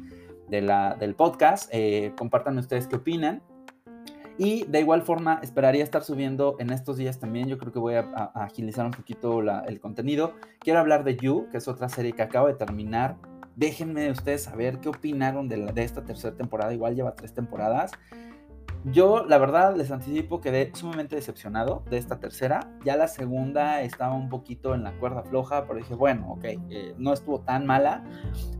de 0.49 0.61
la, 0.61 0.95
del 0.95 1.15
podcast. 1.15 1.69
Eh, 1.71 2.13
compartan 2.17 2.57
ustedes 2.57 2.87
qué 2.87 2.95
opinan. 2.95 3.41
Y 4.37 4.63
de 4.65 4.79
igual 4.79 5.01
forma, 5.01 5.39
esperaría 5.43 5.83
estar 5.83 6.01
subiendo 6.03 6.55
en 6.59 6.69
estos 6.71 6.95
días 6.95 7.19
también. 7.19 7.49
Yo 7.49 7.57
creo 7.57 7.73
que 7.73 7.79
voy 7.79 7.95
a, 7.95 7.99
agilizar 8.35 8.85
un 8.85 8.91
poquito 8.91 9.41
el 9.41 9.79
contenido. 9.81 10.33
Quiero 10.59 10.79
hablar 10.79 11.03
de 11.03 11.17
You, 11.17 11.47
que 11.51 11.57
es 11.57 11.67
otra 11.67 11.89
serie 11.89 12.13
que 12.13 12.21
acabo 12.21 12.47
de 12.47 12.53
terminar. 12.53 13.17
Déjenme 13.57 14.09
ustedes 14.09 14.43
saber 14.43 14.79
qué 14.79 14.87
opinaron 14.87 15.49
de, 15.49 15.57
de 15.73 15.83
esta 15.83 16.05
tercera 16.05 16.35
temporada. 16.37 16.73
Igual 16.73 16.95
lleva 16.95 17.15
tres 17.15 17.33
temporadas. 17.33 17.91
Yo, 18.85 19.25
la 19.25 19.37
verdad, 19.37 19.75
les 19.75 19.91
anticipo, 19.91 20.39
quedé 20.39 20.71
sumamente 20.73 21.17
decepcionado 21.17 21.83
de 21.89 21.97
esta 21.97 22.19
tercera. 22.19 22.71
Ya 22.85 22.95
la 22.95 23.09
segunda 23.09 23.81
estaba 23.81 24.13
un 24.13 24.29
poquito 24.29 24.73
en 24.73 24.83
la 24.83 24.93
cuerda 24.93 25.21
floja, 25.23 25.65
pero 25.65 25.79
dije, 25.79 25.95
bueno, 25.95 26.31
ok, 26.31 26.43
eh, 26.45 26.95
no 26.97 27.11
estuvo 27.11 27.41
tan 27.41 27.65
mala. 27.65 28.05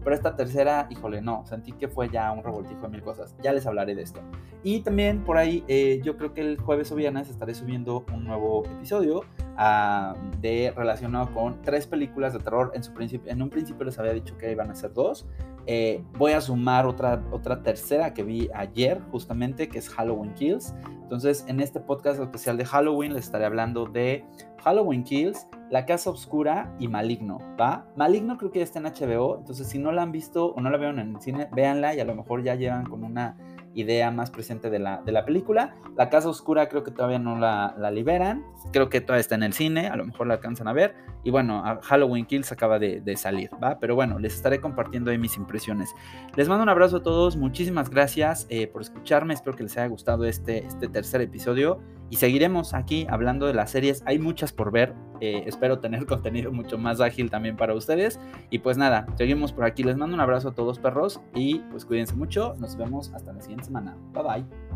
Pero 0.03 0.13
esta 0.13 0.36
tercera, 0.36 0.88
híjole, 0.89 1.21
no, 1.21 1.45
sentí 1.45 1.71
que 1.71 1.88
fue 1.88 2.10
ya 2.10 2.32
un 2.34 2.43
revoltijo 2.43 2.82
de 2.82 2.89
mil 2.89 3.01
cosas. 3.01 3.34
Ya 3.41 3.53
les 3.53 3.65
hablaré 3.65 3.95
de 3.95 4.01
esto. 4.01 4.19
Y 4.62 4.82
también 4.82 5.23
por 5.23 5.38
ahí, 5.38 5.63
eh, 5.69 6.01
yo 6.03 6.17
creo 6.17 6.34
que 6.34 6.41
el 6.41 6.60
jueves 6.60 6.91
o 6.91 6.95
viernes 6.95 7.29
estaré 7.29 7.55
subiendo 7.55 8.05
un 8.13 8.25
nuevo 8.25 8.65
episodio 8.65 9.21
uh, 9.58 10.13
de 10.41 10.73
relacionado 10.75 11.34
con 11.34 11.62
tres 11.62 11.88
películas 11.88 12.34
de 12.34 12.39
terror. 12.39 12.71
En, 12.75 12.84
su 12.84 12.91
en 13.25 13.41
un 13.41 13.49
principio 13.49 13.86
les 13.86 13.97
había 13.97 14.12
dicho 14.12 14.38
que 14.38 14.51
iban 14.51 14.69
a 14.69 14.75
ser 14.75 14.93
dos. 14.93 15.25
Eh, 15.71 16.03
voy 16.17 16.32
a 16.32 16.41
sumar 16.41 16.88
otra, 16.88 17.23
otra 17.29 17.62
tercera 17.62 18.12
que 18.12 18.23
vi 18.23 18.49
ayer, 18.55 18.99
justamente, 19.12 19.69
que 19.69 19.77
es 19.77 19.88
Halloween 19.88 20.34
Kills. 20.34 20.73
Entonces, 21.03 21.45
en 21.47 21.60
este 21.60 21.79
podcast 21.79 22.19
especial 22.19 22.58
de 22.58 22.65
Halloween 22.65 23.13
les 23.13 23.25
estaré 23.25 23.45
hablando 23.45 23.86
de 23.86 24.25
Halloween 24.63 25.03
Kills, 25.03 25.47
La 25.69 25.86
Casa 25.86 26.10
Oscura 26.10 26.75
y 26.79 26.88
Maligno, 26.88 27.38
¿va? 27.60 27.86
Maligno 27.95 28.39
creo 28.39 28.49
que 28.49 28.58
ya 28.58 28.63
está 28.63 28.79
en 28.79 28.86
HBO, 28.86 29.38
entonces 29.38 29.67
si 29.67 29.77
no 29.77 29.91
la 29.91 30.01
han 30.01 30.12
visto 30.12 30.47
o 30.47 30.60
no 30.60 30.71
la 30.71 30.77
vieron 30.77 30.97
en 30.97 31.15
el 31.15 31.21
cine, 31.21 31.47
véanla 31.51 31.93
y 31.93 31.99
a 31.99 32.05
lo 32.05 32.15
mejor 32.15 32.43
ya 32.43 32.55
llevan 32.55 32.88
con 32.88 33.03
una 33.03 33.38
idea 33.75 34.10
más 34.12 34.32
presente 34.32 34.69
de 34.69 34.79
la, 34.79 35.01
de 35.03 35.12
la 35.12 35.25
película. 35.25 35.75
La 35.95 36.10
Casa 36.10 36.29
Oscura 36.29 36.67
creo 36.67 36.84
que 36.84 36.91
todavía 36.91 37.19
no 37.19 37.38
la, 37.38 37.75
la, 37.77 37.91
liberan, 37.91 38.43
creo 38.71 38.89
que 38.89 39.01
todavía 39.01 39.21
está 39.21 39.36
en 39.36 39.43
el 39.43 39.53
cine, 39.53 39.88
a 39.88 39.95
lo 39.95 40.05
mejor 40.05 40.27
la 40.27 40.36
alcanzan 40.36 40.67
a 40.67 40.73
ver. 40.73 40.95
Y 41.23 41.32
bueno, 41.32 41.63
Halloween 41.84 42.25
Kills 42.25 42.51
acaba 42.51 42.79
de, 42.79 43.15
salir, 43.17 43.49
¿va? 43.62 43.79
Pero 43.79 43.95
bueno, 43.95 44.19
les 44.19 44.36
estaré 44.36 44.62
compartiendo 44.62 45.12
ahí 45.12 45.17
mis 45.17 45.38
impresiones. 45.38 45.93
Les 46.36 46.47
mando 46.47 46.63
un 46.63 46.69
abrazo 46.69 46.97
a 46.97 47.03
todos, 47.03 47.36
muchísimas 47.36 47.89
gracias 47.89 48.47
eh, 48.49 48.67
por 48.67 48.82
escucharme, 48.82 49.34
espero 49.34 49.55
que 49.55 49.63
les 49.63 49.77
haya 49.77 49.88
gustado 49.88 50.25
este, 50.25 50.65
este 50.65 50.88
tercer 50.88 51.21
episodio 51.21 51.82
y 52.10 52.15
seguiremos 52.15 52.73
aquí 52.73 53.05
hablando 53.10 53.45
de 53.45 53.53
las 53.53 53.71
series. 53.71 54.01
Hay 54.05 54.19
muchas 54.19 54.51
por 54.51 54.71
ver. 54.71 54.93
Eh, 55.21 55.43
espero 55.45 55.79
tener 55.79 56.05
contenido 56.08 56.51
mucho 56.51 56.77
más 56.77 57.01
ágil 57.01 57.29
también 57.29 57.55
para 57.55 57.73
ustedes. 57.73 58.19
Y 58.49 58.60
pues 58.60 58.77
nada, 58.77 59.05
seguimos 59.15 59.53
por 59.53 59.65
aquí. 59.65 59.84
Les 59.84 59.97
mando 59.97 60.15
un 60.15 60.21
abrazo 60.21 60.49
a 60.49 60.51
todos 60.53 60.79
perros 60.79 61.21
y 61.36 61.60
pues 61.71 61.86
cuídense 61.86 62.15
mucho. 62.15 62.55
Nos 62.60 62.75
vemos 62.75 63.12
hasta 63.13 63.34
la 63.34 63.41
siguiente 63.41 63.65
semana. 63.65 63.95
Bye 64.13 64.23
bye. 64.23 64.68